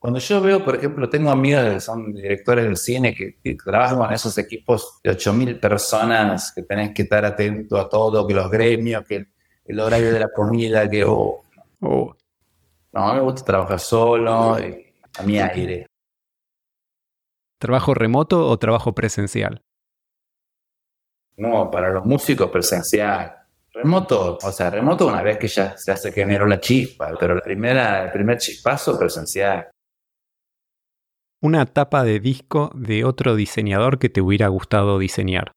Cuando 0.00 0.18
yo 0.18 0.40
veo, 0.40 0.64
por 0.64 0.76
ejemplo, 0.76 1.10
tengo 1.10 1.30
amigas 1.30 1.74
que 1.74 1.80
son 1.80 2.14
directores 2.14 2.64
del 2.64 2.78
cine 2.78 3.14
que, 3.14 3.36
trabajan 3.62 3.98
con 3.98 4.10
esos 4.10 4.38
equipos 4.38 4.98
de 5.04 5.10
8.000 5.10 5.60
personas, 5.60 6.52
que 6.54 6.62
tenés 6.62 6.94
que 6.94 7.02
estar 7.02 7.22
atento 7.22 7.76
a 7.76 7.86
todo, 7.86 8.26
que 8.26 8.32
los 8.32 8.50
gremios, 8.50 9.04
que 9.04 9.26
el 9.66 9.78
horario 9.78 10.10
de 10.10 10.20
la 10.20 10.30
comida, 10.34 10.88
que... 10.88 11.04
Oh, 11.04 11.42
oh. 11.82 12.16
No, 12.92 13.14
me 13.14 13.20
gusta 13.20 13.44
trabajar 13.44 13.78
solo, 13.78 14.54
a 14.54 15.22
mi 15.22 15.38
aire. 15.38 15.86
¿Trabajo 17.58 17.92
remoto 17.92 18.48
o 18.48 18.58
trabajo 18.58 18.94
presencial? 18.94 19.60
No, 21.36 21.70
para 21.70 21.90
los 21.90 22.06
músicos 22.06 22.50
presencial. 22.50 23.36
Remoto, 23.74 24.38
o 24.42 24.50
sea, 24.50 24.70
remoto 24.70 25.06
una 25.06 25.22
vez 25.22 25.36
que 25.36 25.46
ya 25.46 25.76
se 25.76 25.92
hace 25.92 26.10
que 26.10 26.22
generó 26.22 26.46
la 26.46 26.58
chispa, 26.58 27.12
pero 27.20 27.34
la 27.34 27.42
primera, 27.42 28.04
el 28.04 28.12
primer 28.12 28.38
chispazo 28.38 28.98
presencial 28.98 29.68
una 31.40 31.64
tapa 31.66 32.04
de 32.04 32.20
disco 32.20 32.70
de 32.74 33.04
otro 33.04 33.34
diseñador 33.34 33.98
que 33.98 34.10
te 34.10 34.20
hubiera 34.20 34.48
gustado 34.48 34.98
diseñar. 34.98 35.52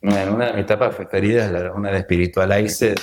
Bueno, 0.00 0.34
una 0.34 0.46
de 0.46 0.54
mis 0.54 0.66
tapas 0.66 0.94
preferidas 0.94 1.52
es 1.52 1.70
una 1.74 1.90
de 1.90 2.00
Spiritualizer. 2.02 2.98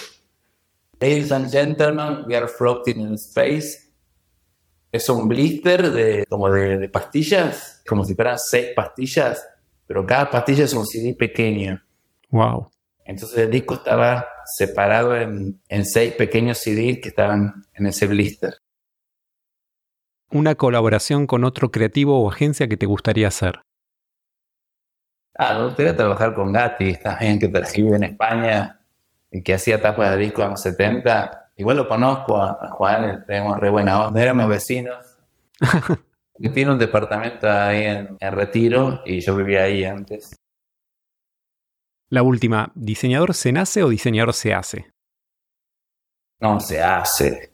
Ladies 0.99 1.31
and 1.31 1.51
gentlemen, 1.51 2.25
we 2.25 2.35
are 2.35 2.47
floating 2.47 2.99
in 2.99 3.13
space. 3.15 3.91
Es 4.91 5.09
un 5.09 5.27
blister 5.27 5.91
de 5.91 6.25
como 6.29 6.49
de, 6.49 6.87
pastillas, 6.89 7.83
como 7.87 8.05
si 8.05 8.15
fueran 8.15 8.37
seis 8.39 8.69
pastillas, 8.75 9.45
pero 9.85 10.05
cada 10.05 10.29
pastilla 10.29 10.65
es 10.65 10.73
un 10.73 10.85
CD 10.85 11.13
pequeño. 11.13 11.81
Wow. 12.29 12.69
Entonces 13.05 13.37
el 13.37 13.51
disco 13.51 13.75
estaba 13.75 14.25
separado 14.45 15.15
en, 15.15 15.59
en 15.67 15.85
seis 15.85 16.13
pequeños 16.13 16.59
CDs 16.59 16.99
que 17.01 17.09
estaban 17.09 17.65
en 17.73 17.87
ese 17.87 18.07
blister 18.07 18.62
una 20.31 20.55
colaboración 20.55 21.27
con 21.27 21.43
otro 21.43 21.71
creativo 21.71 22.21
o 22.21 22.29
agencia 22.29 22.67
que 22.67 22.77
te 22.77 22.85
gustaría 22.85 23.27
hacer? 23.27 23.61
Ah, 25.35 25.55
me 25.57 25.65
gustaría 25.65 25.95
trabajar 25.95 26.33
con 26.33 26.51
Gatti, 26.51 26.95
también 26.95 27.39
que 27.39 27.47
vive 27.47 27.95
en 27.95 28.03
España 28.03 28.79
y 29.31 29.41
que 29.41 29.55
hacía 29.55 29.81
tapas 29.81 30.11
de 30.11 30.17
disco 30.17 30.43
en 30.43 30.51
los 30.51 30.61
70. 30.61 31.51
Igual 31.55 31.77
lo 31.77 31.87
conozco 31.87 32.37
a, 32.37 32.69
Juan, 32.69 33.23
tenemos 33.25 33.59
re 33.59 33.69
buena 33.69 34.07
onda, 34.07 34.21
éramos 34.21 34.47
vecinos. 34.47 35.17
tiene 36.53 36.71
un 36.71 36.79
departamento 36.79 37.49
ahí 37.49 37.83
en, 37.83 38.17
en 38.19 38.31
Retiro 38.33 39.01
y 39.05 39.21
yo 39.21 39.35
vivía 39.35 39.63
ahí 39.63 39.83
antes. 39.85 40.35
La 42.09 42.21
última, 42.21 42.71
¿diseñador 42.75 43.33
se 43.33 43.51
nace 43.51 43.81
o 43.81 43.89
diseñador 43.89 44.33
se 44.33 44.53
hace? 44.53 44.91
No, 46.39 46.59
se 46.59 46.81
hace 46.81 47.52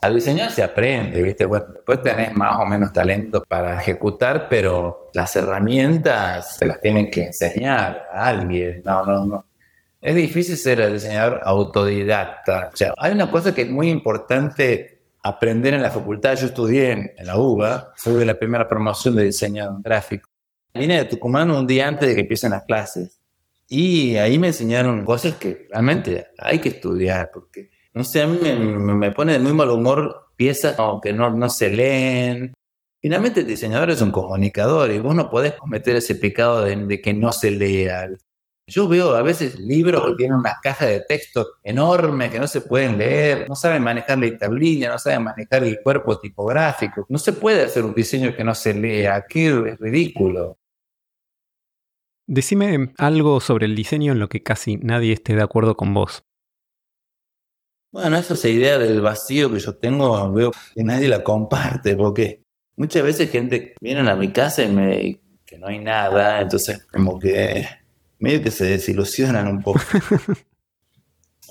al 0.00 0.14
diseñar 0.14 0.50
se 0.50 0.62
aprende, 0.62 1.22
¿viste? 1.22 1.46
Después 1.46 2.02
tenés 2.02 2.34
más 2.34 2.58
o 2.58 2.64
menos 2.64 2.92
talento 2.92 3.42
para 3.46 3.78
ejecutar, 3.78 4.48
pero 4.48 5.10
las 5.12 5.36
herramientas 5.36 6.56
se 6.56 6.66
las 6.66 6.80
tienen 6.80 7.10
que 7.10 7.24
enseñar 7.26 8.08
a 8.10 8.28
alguien. 8.28 8.82
No, 8.84 9.04
no, 9.04 9.26
no. 9.26 9.46
Es 10.00 10.14
difícil 10.14 10.56
ser 10.56 10.80
el 10.80 10.94
diseñador 10.94 11.40
autodidacta. 11.44 12.70
O 12.72 12.76
sea, 12.76 12.94
hay 12.96 13.12
una 13.12 13.30
cosa 13.30 13.54
que 13.54 13.62
es 13.62 13.70
muy 13.70 13.90
importante 13.90 15.02
aprender 15.22 15.74
en 15.74 15.82
la 15.82 15.90
facultad. 15.90 16.34
Yo 16.36 16.46
estudié 16.46 16.92
en, 16.92 17.12
la 17.26 17.36
UBA, 17.36 17.92
fui 17.96 18.14
de 18.14 18.24
la 18.24 18.38
primera 18.38 18.66
promoción 18.66 19.14
de 19.16 19.24
diseño 19.24 19.80
gráfico. 19.82 20.30
Vine 20.72 20.96
de 20.96 21.04
Tucumán 21.04 21.50
un 21.50 21.66
día 21.66 21.86
antes 21.86 22.08
de 22.08 22.14
que 22.14 22.22
empiecen 22.22 22.52
las 22.52 22.62
clases. 22.62 23.20
Y 23.68 24.16
ahí 24.16 24.38
me 24.38 24.48
enseñaron 24.48 25.04
cosas 25.04 25.34
que 25.34 25.68
realmente 25.70 26.28
hay 26.38 26.58
que 26.58 26.70
estudiar, 26.70 27.30
porque 27.32 27.70
no 27.92 28.04
sé, 28.04 28.22
a 28.22 28.26
mí 28.26 28.38
me, 28.38 29.10
pone 29.12 29.32
de 29.32 29.38
muy 29.38 29.52
mal 29.52 29.70
humor 29.70 30.28
piezas 30.36 30.76
que 31.02 31.12
no, 31.12 31.30
no 31.30 31.50
se 31.50 31.70
leen. 31.70 32.54
Finalmente 33.00 33.40
el 33.40 33.46
diseñador 33.46 33.90
es 33.90 34.00
un 34.00 34.10
comunicador 34.10 34.90
y 34.90 34.98
vos 34.98 35.14
no 35.14 35.30
podés 35.30 35.54
cometer 35.54 35.96
ese 35.96 36.14
pecado 36.14 36.62
de, 36.62 37.00
que 37.00 37.14
no 37.14 37.32
se 37.32 37.50
lea. 37.50 38.08
Yo 38.66 38.86
veo 38.86 39.16
a 39.16 39.22
veces 39.22 39.58
libros 39.58 40.06
que 40.06 40.14
tienen 40.14 40.38
unas 40.38 40.60
cajas 40.62 40.88
de 40.88 41.00
texto 41.00 41.46
enormes 41.64 42.30
que 42.30 42.38
no 42.38 42.46
se 42.46 42.60
pueden 42.60 42.98
leer, 42.98 43.48
no 43.48 43.56
saben 43.56 43.82
manejar 43.82 44.18
la 44.18 44.38
tablilla, 44.38 44.90
no 44.90 44.98
saben 44.98 45.24
manejar 45.24 45.64
el 45.64 45.80
cuerpo 45.82 46.18
tipográfico. 46.20 47.04
No 47.08 47.18
se 47.18 47.32
puede 47.32 47.64
hacer 47.64 47.84
un 47.84 47.94
diseño 47.94 48.36
que 48.36 48.44
no 48.44 48.54
se 48.54 48.74
lea, 48.74 49.24
qué 49.28 49.76
ridículo. 49.80 50.58
Decime 52.28 52.92
algo 52.96 53.40
sobre 53.40 53.66
el 53.66 53.74
diseño 53.74 54.12
en 54.12 54.20
lo 54.20 54.28
que 54.28 54.42
casi 54.42 54.76
nadie 54.76 55.12
esté 55.12 55.34
de 55.34 55.42
acuerdo 55.42 55.76
con 55.76 55.92
vos. 55.92 56.22
Bueno, 57.92 58.16
esa 58.16 58.48
idea 58.48 58.78
del 58.78 59.00
vacío 59.00 59.52
que 59.52 59.58
yo 59.58 59.74
tengo, 59.74 60.30
veo 60.32 60.52
que 60.74 60.84
nadie 60.84 61.08
la 61.08 61.24
comparte, 61.24 61.96
porque 61.96 62.42
muchas 62.76 63.02
veces 63.02 63.30
gente 63.30 63.74
viene 63.80 64.08
a 64.08 64.14
mi 64.14 64.30
casa 64.32 64.62
y 64.62 64.68
me 64.68 65.20
que 65.44 65.58
no 65.58 65.66
hay 65.66 65.80
nada, 65.80 66.40
entonces 66.40 66.86
como 66.92 67.18
que 67.18 67.66
medio 68.20 68.40
que 68.40 68.52
se 68.52 68.66
desilusionan 68.66 69.48
un 69.48 69.60
poco. 69.60 69.80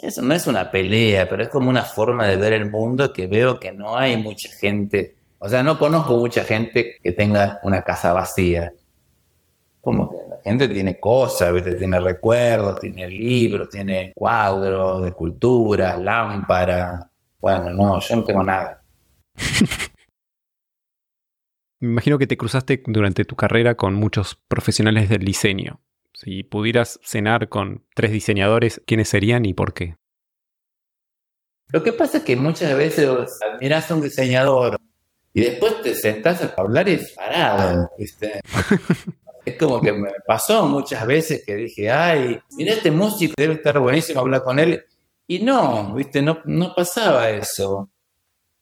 Eso 0.02 0.21
no 0.21 0.34
es 0.34 0.47
una 0.47 0.71
pelea, 0.71 1.28
pero 1.28 1.43
es 1.43 1.49
como 1.49 1.69
una 1.69 1.84
forma 1.84 2.25
de 2.25 2.38
ver 2.38 2.54
el 2.54 2.71
mundo 2.71 3.12
que 3.12 3.28
veo 3.28 3.60
que 3.60 3.73
no 3.73 3.97
hay 3.97 4.15
mucha 4.15 4.49
gente, 4.49 5.17
o 5.39 5.49
sea, 5.49 5.62
no 5.62 5.78
conozco 5.78 6.15
mucha 6.15 6.45
gente 6.45 6.95
que 7.04 7.12
tenga 7.12 7.60
una 7.63 7.82
casa 7.82 8.13
vacía. 8.13 8.71
Como 9.82 10.29
gente 10.43 10.67
tiene 10.67 10.99
cosas, 10.99 11.54
tiene 11.78 11.99
recuerdos, 11.99 12.80
tiene 12.80 13.08
libros, 13.08 13.69
tiene 13.69 14.12
cuadros 14.15 15.04
de 15.04 15.12
cultura, 15.12 15.97
lámparas. 15.97 17.06
Bueno, 17.39 17.69
no, 17.71 17.99
yo 17.99 18.15
no 18.15 18.23
tengo 18.23 18.43
nada. 18.43 18.84
Me 21.82 21.88
imagino 21.88 22.17
que 22.17 22.28
te 22.28 22.36
cruzaste 22.36 22.84
durante 22.88 23.23
tu 23.23 23.38
carrera 23.38 23.75
con 23.75 23.93
muchos 23.93 24.36
profesionales 24.47 25.08
del 25.08 25.23
diseño. 25.23 25.80
Si 26.13 26.43
pudieras 26.43 26.99
cenar 27.04 27.47
con 27.47 27.86
tres 27.95 28.12
diseñadores, 28.12 28.82
¿quiénes 28.86 29.08
serían 29.08 29.45
y 29.45 29.54
por 29.54 29.73
qué? 29.73 29.95
Lo 31.69 31.82
que 31.84 31.93
pasa 31.93 32.17
es 32.17 32.23
que 32.23 32.36
muchas 32.36 32.75
veces 32.75 33.08
admiras 33.41 33.89
a 33.89 33.95
un 33.95 34.02
diseñador 34.02 34.78
y 35.34 35.41
después 35.41 35.82
te 35.82 35.93
sentás 35.95 36.43
a 36.43 36.54
hablar 36.58 36.89
y 36.89 36.99
parado, 37.15 37.89
¿viste? 37.97 38.41
Es 39.50 39.58
como 39.58 39.82
que 39.82 39.92
me 39.92 40.12
pasó 40.28 40.68
muchas 40.68 41.08
veces 41.08 41.44
que 41.44 41.56
dije, 41.56 41.90
ay, 41.90 42.40
mira 42.56 42.74
este 42.74 42.92
músico, 42.92 43.34
debe 43.36 43.56
estar 43.56 43.80
buenísimo 43.80 44.20
hablar 44.20 44.44
con 44.44 44.60
él. 44.60 44.84
Y 45.26 45.40
no, 45.40 45.96
viste, 45.96 46.22
no, 46.22 46.40
no 46.46 46.74
pasaba 46.76 47.32
eso. 47.32 47.90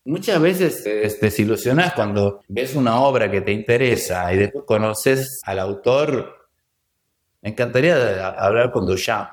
Muchas 0.06 0.39
veces 0.39 0.84
te 0.84 1.26
desilusionas 1.26 1.93
cuando 1.93 2.41
ves 2.47 2.73
una 2.76 3.02
obra 3.02 3.30
que 3.30 3.41
te 3.41 3.52
interesa 3.52 4.34
y 4.34 4.38
después 4.38 4.63
conoces 4.65 5.41
al 5.43 5.60
autor. 5.60 6.50
Me 7.41 7.50
encantaría 7.50 8.30
hablar 8.30 8.71
con 8.71 8.86
Duchamp. 8.86 9.30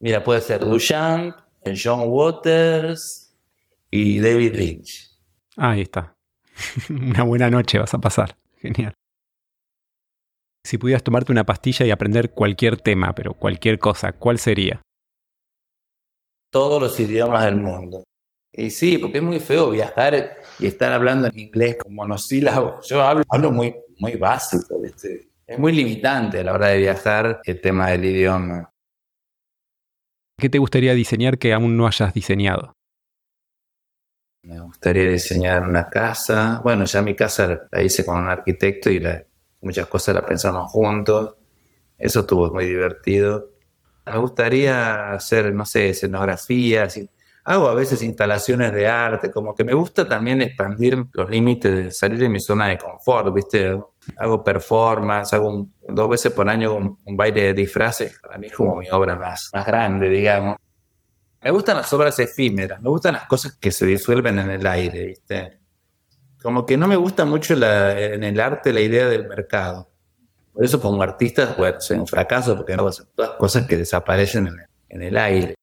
Mira, 0.00 0.22
puede 0.22 0.42
ser 0.42 0.60
Duchamp, 0.60 1.36
John 1.82 2.02
Waters 2.04 3.34
y 3.90 4.20
David 4.20 4.54
Lynch. 4.56 5.10
Ahí 5.56 5.80
está. 5.80 6.14
Una 6.90 7.22
buena 7.22 7.48
noche 7.48 7.78
vas 7.78 7.94
a 7.94 7.98
pasar. 7.98 8.36
Genial 8.60 8.94
si 10.66 10.78
pudieras 10.78 11.02
tomarte 11.02 11.32
una 11.32 11.44
pastilla 11.44 11.86
y 11.86 11.90
aprender 11.90 12.30
cualquier 12.30 12.76
tema, 12.76 13.14
pero 13.14 13.34
cualquier 13.34 13.78
cosa, 13.78 14.12
¿cuál 14.12 14.38
sería? 14.38 14.82
Todos 16.50 16.82
los 16.82 16.98
idiomas 16.98 17.44
del 17.44 17.56
mundo. 17.56 18.04
Y 18.52 18.70
sí, 18.70 18.98
porque 18.98 19.18
es 19.18 19.22
muy 19.22 19.38
feo 19.38 19.70
viajar 19.70 20.38
y 20.58 20.66
estar 20.66 20.92
hablando 20.92 21.28
en 21.28 21.38
inglés 21.38 21.76
con 21.76 21.94
monosílabos. 21.94 22.86
Yo 22.88 23.02
hablo, 23.02 23.22
hablo 23.28 23.52
muy, 23.52 23.74
muy 23.98 24.16
básico, 24.16 24.80
Es 25.46 25.58
muy 25.58 25.72
limitante 25.72 26.40
a 26.40 26.44
la 26.44 26.54
hora 26.54 26.68
de 26.68 26.78
viajar 26.78 27.40
el 27.44 27.60
tema 27.60 27.90
del 27.90 28.04
idioma. 28.04 28.70
¿Qué 30.38 30.48
te 30.50 30.58
gustaría 30.58 30.94
diseñar 30.94 31.38
que 31.38 31.52
aún 31.52 31.76
no 31.76 31.86
hayas 31.86 32.12
diseñado? 32.12 32.72
Me 34.42 34.60
gustaría 34.60 35.10
diseñar 35.10 35.62
una 35.62 35.88
casa. 35.88 36.60
Bueno, 36.62 36.84
ya 36.84 37.02
mi 37.02 37.14
casa 37.14 37.68
la 37.70 37.82
hice 37.82 38.04
con 38.04 38.18
un 38.18 38.28
arquitecto 38.28 38.90
y 38.90 39.00
muchas 39.60 39.86
cosas 39.86 40.14
las 40.14 40.24
pensamos 40.24 40.70
juntos. 40.70 41.36
Eso 41.98 42.20
estuvo 42.20 42.52
muy 42.52 42.66
divertido. 42.66 43.50
Me 44.04 44.18
gustaría 44.18 45.12
hacer, 45.12 45.52
no 45.52 45.64
sé, 45.64 45.90
escenografías. 45.90 47.00
Hago 47.44 47.68
a 47.68 47.74
veces 47.74 48.02
instalaciones 48.02 48.72
de 48.72 48.88
arte, 48.88 49.30
como 49.30 49.54
que 49.54 49.64
me 49.64 49.72
gusta 49.72 50.08
también 50.08 50.42
expandir 50.42 51.06
los 51.12 51.30
límites 51.30 51.72
de 51.72 51.90
salir 51.92 52.18
de 52.18 52.28
mi 52.28 52.40
zona 52.40 52.68
de 52.68 52.78
confort, 52.78 53.32
¿viste? 53.32 53.80
Hago 54.16 54.42
performance, 54.42 55.32
hago 55.32 55.68
dos 55.88 56.08
veces 56.08 56.32
por 56.32 56.48
año 56.48 56.74
un, 56.74 57.16
baile 57.16 57.44
de 57.44 57.54
disfraces, 57.54 58.18
para 58.20 58.38
mí 58.38 58.48
es 58.48 58.52
como 58.52 58.76
mi 58.76 58.88
obra 58.90 59.14
más, 59.14 59.50
más 59.52 59.66
grande, 59.66 60.08
digamos. 60.08 60.56
Me 61.40 61.50
gustan 61.52 61.76
las 61.76 61.92
obras 61.92 62.18
efímeras, 62.18 62.80
me 62.82 62.90
gustan 62.90 63.14
las 63.14 63.26
cosas 63.26 63.56
que 63.56 63.70
se 63.70 63.86
disuelven 63.86 64.40
en 64.40 64.50
el 64.50 64.66
aire, 64.66 65.06
¿viste? 65.06 65.60
Como 66.46 66.64
que 66.64 66.76
no 66.76 66.86
me 66.86 66.94
gusta 66.94 67.24
mucho 67.24 67.54
en 67.54 68.22
el 68.22 68.38
arte 68.38 68.72
la 68.72 68.80
idea 68.80 69.08
del 69.08 69.26
mercado. 69.26 69.90
Por 70.52 70.64
eso 70.64 70.80
como 70.80 71.02
artista, 71.02 71.56
bueno, 71.58 71.80
soy 71.80 71.98
un 71.98 72.06
fracaso 72.06 72.56
porque 72.56 72.72
hago 72.72 72.88
todas 73.16 73.32
cosas 73.32 73.66
que 73.66 73.76
desaparecen 73.76 74.50
en 74.88 75.02
el, 75.02 75.16
aire. 75.16 75.56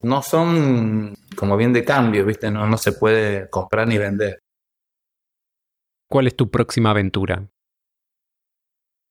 No 0.00 0.22
son 0.22 1.16
como 1.36 1.56
bien 1.56 1.72
de 1.72 1.84
cambio, 1.84 2.24
¿viste? 2.24 2.52
No, 2.52 2.68
no 2.68 2.78
se 2.78 2.92
puede 2.92 3.50
comprar 3.50 3.88
ni 3.88 3.98
vender. 3.98 4.38
¿Cuál 6.08 6.28
es 6.28 6.36
tu 6.36 6.48
próxima 6.48 6.92
aventura? 6.92 7.44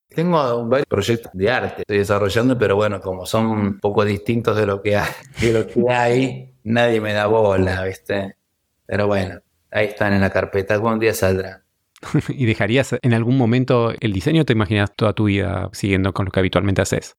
Tengo 0.07 0.65
varios 0.65 0.87
proyectos 0.87 1.33
de 1.33 1.51
arte 1.51 1.81
estoy 1.81 1.97
desarrollando, 1.97 2.57
pero 2.57 2.77
bueno, 2.77 3.01
como 3.01 3.25
son 3.25 3.47
un 3.47 3.79
poco 3.81 4.05
distintos 4.05 4.55
de 4.55 4.65
lo 4.65 4.81
que 4.81 4.95
hay, 4.95 5.11
de 5.41 5.51
lo 5.51 5.67
que 5.67 5.91
hay 5.91 6.55
nadie 6.63 7.01
me 7.01 7.11
da 7.11 7.27
bola, 7.27 7.83
¿viste? 7.83 8.37
Pero 8.85 9.07
bueno, 9.07 9.41
ahí 9.71 9.87
están 9.87 10.13
en 10.13 10.21
la 10.21 10.29
carpeta, 10.29 10.73
algún 10.73 10.99
día 10.99 11.13
saldrán. 11.13 11.63
¿Y 12.29 12.45
dejarías 12.45 12.95
en 13.01 13.13
algún 13.13 13.37
momento 13.37 13.93
el 13.99 14.13
diseño 14.13 14.43
o 14.43 14.45
te 14.45 14.53
imaginas 14.53 14.95
toda 14.95 15.13
tu 15.13 15.25
vida 15.25 15.69
siguiendo 15.73 16.13
con 16.13 16.25
lo 16.25 16.31
que 16.31 16.39
habitualmente 16.39 16.81
haces? 16.81 17.15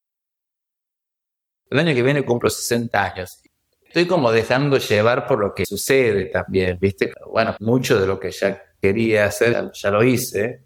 El 1.70 1.78
año 1.80 1.94
que 1.94 2.02
viene 2.02 2.24
cumplo 2.24 2.48
60 2.48 3.04
años. 3.04 3.42
Estoy 3.82 4.06
como 4.06 4.30
dejando 4.30 4.78
llevar 4.78 5.26
por 5.26 5.38
lo 5.38 5.54
que 5.54 5.64
sucede 5.66 6.26
también, 6.26 6.78
¿viste? 6.80 7.12
Bueno, 7.30 7.56
mucho 7.60 8.00
de 8.00 8.06
lo 8.06 8.20
que 8.20 8.30
ya 8.30 8.62
quería 8.80 9.26
hacer 9.26 9.70
ya 9.72 9.90
lo 9.90 10.02
hice. 10.02 10.64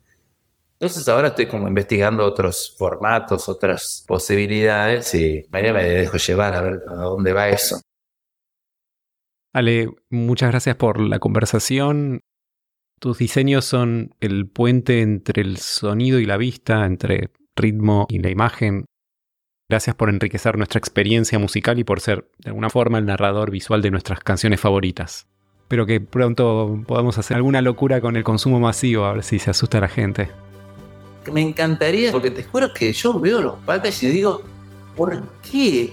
Entonces 0.73 1.07
ahora 1.09 1.29
estoy 1.29 1.47
como 1.47 1.68
investigando 1.68 2.25
otros 2.25 2.75
formatos, 2.77 3.49
otras 3.49 4.05
posibilidades 4.07 5.14
y 5.14 5.47
mañana 5.51 5.79
me 5.79 5.85
dejo 5.85 6.16
llevar 6.16 6.55
a 6.55 6.61
ver 6.62 6.83
a 6.88 6.95
dónde 6.95 7.33
va 7.33 7.49
eso. 7.49 7.81
Ale, 9.53 9.91
muchas 10.09 10.51
gracias 10.51 10.77
por 10.77 11.01
la 11.01 11.19
conversación. 11.19 12.21
Tus 12.99 13.19
diseños 13.19 13.65
son 13.65 14.15
el 14.21 14.49
puente 14.49 15.03
entre 15.03 15.43
el 15.43 15.59
sonido 15.59 16.21
y 16.21 16.25
la 16.25 16.37
vista, 16.37 16.87
entre 16.87 17.31
ritmo 17.55 18.07
y 18.09 18.21
la 18.21 18.31
imagen. 18.31 18.87
Gracias 19.69 19.97
por 19.97 20.09
enriquecer 20.09 20.57
nuestra 20.57 20.79
experiencia 20.79 21.38
musical 21.38 21.79
y 21.79 21.85
por 21.85 22.01
ser, 22.01 22.31
de 22.38 22.51
alguna 22.51 22.71
forma, 22.71 22.99
el 22.99 23.07
narrador 23.07 23.51
visual 23.51 23.83
de 23.83 23.91
nuestras 23.91 24.21
canciones 24.21 24.61
favoritas. 24.61 25.27
Espero 25.62 25.87
que 25.87 26.01
pronto 26.01 26.83
podamos 26.87 27.19
hacer 27.19 27.37
alguna 27.37 27.62
locura 27.62 28.01
con 28.01 28.17
el 28.17 28.25
consumo 28.25 28.61
masivo, 28.61 29.05
a 29.05 29.15
ver 29.15 29.23
si 29.23 29.38
se 29.38 29.51
asusta 29.51 29.81
la 29.81 29.88
gente. 29.88 30.31
Me 31.33 31.41
encantaría, 31.41 32.12
porque 32.12 32.31
te 32.31 32.43
juro 32.43 32.73
que 32.75 32.93
yo 32.93 33.19
veo 33.19 33.41
los 33.41 33.55
packaging 33.61 34.11
y 34.11 34.12
digo, 34.12 34.43
¿por 34.97 35.23
qué? 35.41 35.93